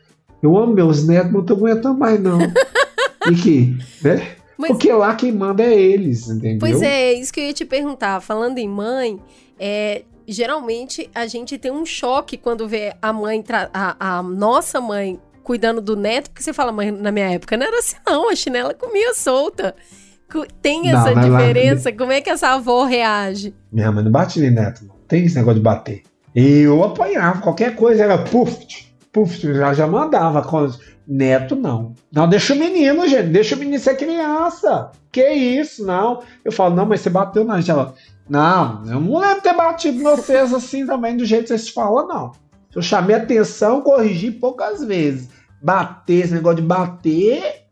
Eu 0.43 0.57
amo 0.57 0.73
meus 0.73 1.07
netos, 1.07 1.31
não 1.31 1.45
tô 1.45 1.53
aguentando 1.53 1.99
mais 1.99 2.19
não. 2.19 2.39
e 3.27 3.35
que, 3.35 3.79
né? 4.03 4.37
Mas- 4.57 4.71
Porque 4.73 4.93
lá 4.93 5.15
quem 5.15 5.31
manda 5.33 5.63
é 5.63 5.73
eles, 5.73 6.29
entendeu? 6.29 6.59
Pois 6.59 6.83
é, 6.83 7.13
isso 7.13 7.33
que 7.33 7.41
eu 7.41 7.45
ia 7.45 7.53
te 7.53 7.65
perguntar. 7.65 8.21
Falando 8.21 8.59
em 8.59 8.69
mãe, 8.69 9.21
é, 9.59 10.03
geralmente 10.27 11.09
a 11.15 11.27
gente 11.27 11.57
tem 11.59 11.71
um 11.71 11.87
choque 11.87 12.37
quando 12.37 12.67
vê 12.69 12.93
a 13.01 13.13
mãe, 13.13 13.43
a, 13.73 14.19
a 14.19 14.23
nossa 14.23 14.81
mãe 14.81 15.21
cuidando 15.45 15.81
do 15.81 15.97
neto, 15.97 16.31
porque 16.31 16.43
você 16.43 16.53
fala, 16.53 16.71
mãe, 16.73 16.91
na 16.91 17.11
minha 17.13 17.31
época 17.31 17.57
não 17.57 17.67
era 17.67 17.79
assim, 17.79 17.97
não, 18.07 18.29
a 18.29 18.35
chinela 18.37 18.75
comia 18.75 19.15
solta. 19.15 19.75
Tem 20.61 20.83
Não, 20.83 20.91
essa 20.91 21.11
lá- 21.13 21.23
diferença? 21.23 21.91
Como 21.93 22.13
é 22.13 22.21
que 22.21 22.29
essa 22.29 22.49
avó 22.49 22.85
reage? 22.85 23.55
Minha 23.73 23.91
mãe 23.91 24.05
não 24.05 24.11
bate 24.11 24.39
nem 24.41 24.51
neto, 24.51 24.85
não. 24.85 24.95
Tem 25.09 25.25
esse 25.25 25.37
negócio 25.37 25.59
de 25.59 25.65
bater. 25.65 26.03
Eu 26.35 26.85
apanhava, 26.85 27.41
qualquer 27.41 27.75
coisa 27.75 28.05
era 28.05 28.19
puf, 28.19 28.55
puf, 29.19 29.41
já, 29.41 29.75
já 29.75 29.87
mandava. 29.87 30.47
Neto, 31.07 31.57
não. 31.57 31.95
Não, 32.13 32.29
deixa 32.29 32.55
o 32.55 32.59
menino, 32.59 33.09
gente, 33.09 33.29
deixa 33.29 33.57
o 33.57 33.59
menino 33.59 33.79
ser 33.79 33.97
criança. 33.97 34.93
Que 35.11 35.27
isso, 35.31 35.85
não. 35.85 36.23
Eu 36.45 36.53
falo, 36.53 36.75
não, 36.75 36.87
mas 36.87 37.01
você 37.01 37.11
bateu 37.11 37.45
na. 37.45 37.59
Ela, 37.61 37.95
não, 38.29 38.85
eu 38.87 39.01
não 39.01 39.19
lembro 39.19 39.43
ter 39.43 39.57
batido 39.57 40.03
vocês 40.03 40.53
assim 40.53 40.87
também, 40.87 41.17
do 41.17 41.25
jeito 41.25 41.45
que 41.45 41.49
vocês 41.49 41.69
falam, 41.71 42.07
não. 42.07 42.33
Eu 42.75 42.83
chamei 42.83 43.17
atenção, 43.17 43.81
corrigi 43.81 44.31
poucas 44.31 44.85
vezes. 44.85 45.31
Bater, 45.63 46.25
esse 46.25 46.35
negócio 46.35 46.61
de 46.61 46.67
bater. 46.67 47.65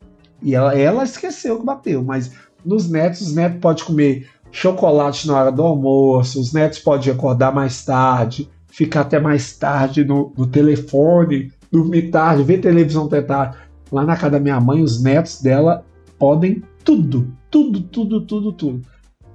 E 0.42 0.54
ela, 0.54 0.76
ela 0.76 1.04
esqueceu 1.04 1.58
que 1.58 1.64
bateu, 1.64 2.02
mas 2.02 2.32
nos 2.64 2.90
netos, 2.90 3.20
os 3.20 3.34
netos 3.34 3.60
podem 3.60 3.84
comer 3.84 4.30
chocolate 4.50 5.26
na 5.26 5.38
hora 5.38 5.52
do 5.52 5.62
almoço, 5.62 6.40
os 6.40 6.52
netos 6.52 6.78
podem 6.78 7.12
acordar 7.12 7.54
mais 7.54 7.84
tarde, 7.84 8.50
ficar 8.76 9.00
até 9.00 9.18
mais 9.18 9.56
tarde 9.56 10.04
no, 10.04 10.34
no 10.36 10.46
telefone, 10.46 11.50
dormir 11.72 12.10
tarde, 12.10 12.42
ver 12.42 12.58
televisão 12.58 13.06
até 13.06 13.22
tarde. 13.22 13.56
Lá 13.90 14.04
na 14.04 14.14
casa 14.14 14.32
da 14.32 14.40
minha 14.40 14.60
mãe, 14.60 14.82
os 14.82 15.02
netos 15.02 15.40
dela 15.40 15.82
podem 16.18 16.62
tudo, 16.84 17.26
tudo, 17.50 17.80
tudo, 17.80 18.20
tudo, 18.20 18.52
tudo. 18.52 18.82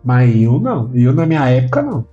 Mas 0.04 0.36
eu 0.36 0.60
não, 0.60 0.92
eu 0.94 1.12
na 1.12 1.26
minha 1.26 1.50
época 1.50 1.82
não. 1.82 2.06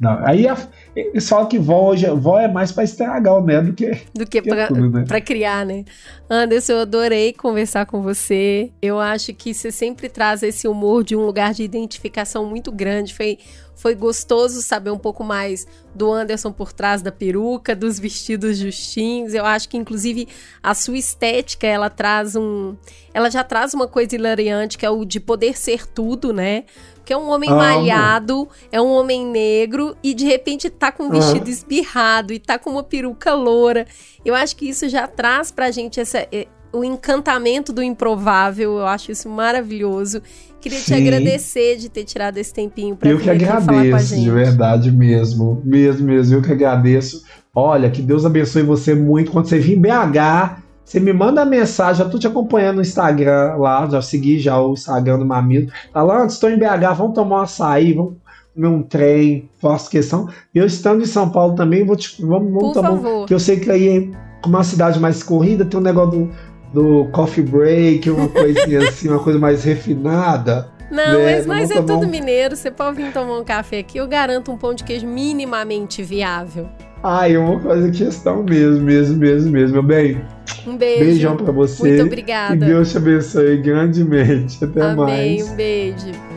Não. 0.00 0.24
Aí 0.24 0.46
a, 0.46 0.56
eles 0.94 1.28
falam 1.28 1.48
que 1.48 1.58
vó, 1.58 1.90
hoje, 1.90 2.06
vó 2.10 2.38
é 2.38 2.46
mais 2.46 2.70
para 2.70 2.84
estragar 2.84 3.34
o 3.34 3.40
neto 3.40 3.66
do 3.66 3.72
que, 3.72 3.90
Do 4.14 4.26
que 4.26 4.40
que 4.40 4.48
pra, 4.48 4.68
tudo, 4.68 4.90
né? 4.90 5.20
criar, 5.20 5.66
né? 5.66 5.84
Anderson, 6.30 6.72
eu 6.72 6.80
adorei 6.80 7.32
conversar 7.32 7.84
com 7.86 8.00
você. 8.00 8.70
Eu 8.80 9.00
acho 9.00 9.34
que 9.34 9.52
você 9.52 9.72
sempre 9.72 10.08
traz 10.08 10.42
esse 10.42 10.68
humor 10.68 11.02
de 11.02 11.16
um 11.16 11.26
lugar 11.26 11.52
de 11.52 11.64
identificação 11.64 12.46
muito 12.46 12.70
grande. 12.70 13.12
Foi, 13.12 13.38
foi 13.74 13.96
gostoso 13.96 14.62
saber 14.62 14.90
um 14.90 14.98
pouco 14.98 15.24
mais 15.24 15.66
do 15.92 16.12
Anderson 16.12 16.52
por 16.52 16.72
trás 16.72 17.02
da 17.02 17.10
peruca, 17.10 17.74
dos 17.74 17.98
vestidos 17.98 18.56
justinhos. 18.58 19.34
Eu 19.34 19.44
acho 19.44 19.68
que, 19.68 19.76
inclusive, 19.76 20.28
a 20.62 20.74
sua 20.74 20.96
estética, 20.96 21.66
ela 21.66 21.90
traz 21.90 22.36
um. 22.36 22.76
Ela 23.12 23.30
já 23.30 23.42
traz 23.42 23.74
uma 23.74 23.88
coisa 23.88 24.14
hilariante, 24.14 24.78
que 24.78 24.86
é 24.86 24.90
o 24.90 25.04
de 25.04 25.18
poder 25.18 25.58
ser 25.58 25.86
tudo, 25.88 26.32
né? 26.32 26.64
Porque 27.08 27.14
é 27.14 27.16
um 27.16 27.30
homem 27.30 27.48
Amo. 27.48 27.58
malhado, 27.58 28.46
é 28.70 28.78
um 28.78 28.90
homem 28.90 29.24
negro 29.24 29.96
e 30.04 30.12
de 30.12 30.26
repente 30.26 30.68
tá 30.68 30.92
com 30.92 31.04
um 31.04 31.06
Aham. 31.06 31.18
vestido 31.18 31.48
espirrado 31.48 32.34
e 32.34 32.38
tá 32.38 32.58
com 32.58 32.68
uma 32.68 32.82
peruca 32.82 33.32
loura. 33.32 33.86
Eu 34.22 34.34
acho 34.34 34.54
que 34.54 34.68
isso 34.68 34.86
já 34.90 35.06
traz 35.06 35.50
pra 35.50 35.70
gente 35.70 35.98
essa, 35.98 36.28
eh, 36.30 36.46
o 36.70 36.84
encantamento 36.84 37.72
do 37.72 37.82
improvável. 37.82 38.76
Eu 38.76 38.86
acho 38.86 39.10
isso 39.10 39.26
maravilhoso. 39.26 40.20
Queria 40.60 40.80
te 40.80 40.84
Sim. 40.84 40.96
agradecer 40.96 41.78
de 41.78 41.88
ter 41.88 42.04
tirado 42.04 42.36
esse 42.36 42.52
tempinho 42.52 42.94
pra 42.94 43.08
Eu 43.08 43.18
que 43.18 43.30
agradeço, 43.30 44.14
gente. 44.14 44.24
de 44.24 44.30
verdade 44.30 44.92
mesmo. 44.92 45.62
Mesmo, 45.64 46.06
mesmo. 46.06 46.34
Eu 46.34 46.42
que 46.42 46.52
agradeço. 46.52 47.24
Olha, 47.54 47.88
que 47.90 48.02
Deus 48.02 48.26
abençoe 48.26 48.64
você 48.64 48.94
muito. 48.94 49.30
Quando 49.30 49.48
você 49.48 49.58
vir 49.58 49.78
em 49.78 49.80
BH, 49.80 50.62
você 50.88 50.98
me 50.98 51.12
manda 51.12 51.44
mensagem. 51.44 52.02
Já 52.02 52.10
tô 52.10 52.18
te 52.18 52.26
acompanhando 52.26 52.76
no 52.76 52.80
Instagram 52.82 53.56
lá. 53.56 53.86
Já 53.90 54.00
segui 54.00 54.38
já 54.38 54.58
o 54.58 54.72
Instagram 54.72 55.18
do 55.18 55.26
Mamilo. 55.26 55.70
Tá 55.92 56.02
lá, 56.02 56.24
estou 56.24 56.48
em 56.48 56.58
BH, 56.58 56.94
vamos 56.96 57.14
tomar 57.14 57.36
um 57.36 57.42
açaí, 57.42 57.92
vamos 57.92 58.14
comer 58.54 58.68
um 58.68 58.82
trem, 58.82 59.50
faço 59.60 59.90
questão. 59.90 60.28
Eu 60.54 60.64
estando 60.64 61.02
em 61.02 61.06
São 61.06 61.28
Paulo 61.28 61.54
também, 61.54 61.84
vou 61.84 61.94
te, 61.94 62.20
vamos, 62.22 62.50
vamos 62.50 62.62
Por 62.62 62.72
tomar 62.72 62.92
um 62.92 63.02
favor. 63.02 63.26
que 63.26 63.34
eu 63.34 63.38
sei 63.38 63.60
que 63.60 63.70
aí, 63.70 64.10
como 64.42 64.56
uma 64.56 64.64
cidade 64.64 64.98
mais 64.98 65.22
corrida, 65.22 65.66
tem 65.66 65.78
um 65.78 65.82
negócio 65.82 66.30
do, 66.72 67.02
do 67.04 67.10
coffee 67.10 67.44
break, 67.44 68.08
uma 68.10 68.28
coisinha 68.28 68.88
assim, 68.88 69.08
uma 69.08 69.18
coisa 69.22 69.38
mais 69.38 69.64
refinada. 69.64 70.70
Não, 70.90 71.18
né? 71.18 71.36
mas 71.36 71.46
nós 71.46 71.70
é 71.70 71.82
tudo 71.82 72.06
um- 72.06 72.08
mineiro. 72.08 72.56
Você 72.56 72.70
pode 72.70 72.96
vir 72.96 73.12
tomar 73.12 73.38
um 73.38 73.44
café 73.44 73.80
aqui. 73.80 73.98
Eu 73.98 74.08
garanto 74.08 74.50
um 74.50 74.56
pão 74.56 74.72
de 74.72 74.82
queijo 74.84 75.06
minimamente 75.06 76.02
viável. 76.02 76.66
Ai, 77.02 77.36
eu 77.36 77.46
vou 77.46 77.60
fazer 77.60 77.90
questão 77.92 78.42
mesmo, 78.42 78.82
mesmo, 78.84 79.18
mesmo, 79.18 79.50
mesmo. 79.52 79.74
Meu 79.74 79.82
bem, 79.82 80.20
Um 80.66 80.76
beijo. 80.76 81.04
beijão 81.04 81.36
pra 81.36 81.52
você. 81.52 81.82
Muito 81.82 82.02
E 82.02 82.06
obrigada. 82.06 82.66
Deus 82.66 82.90
te 82.90 82.96
abençoe 82.98 83.56
grandemente. 83.58 84.64
Até 84.64 84.80
Amém. 84.82 84.96
mais. 84.96 85.50
Um 85.50 85.54
beijo. 85.56 86.27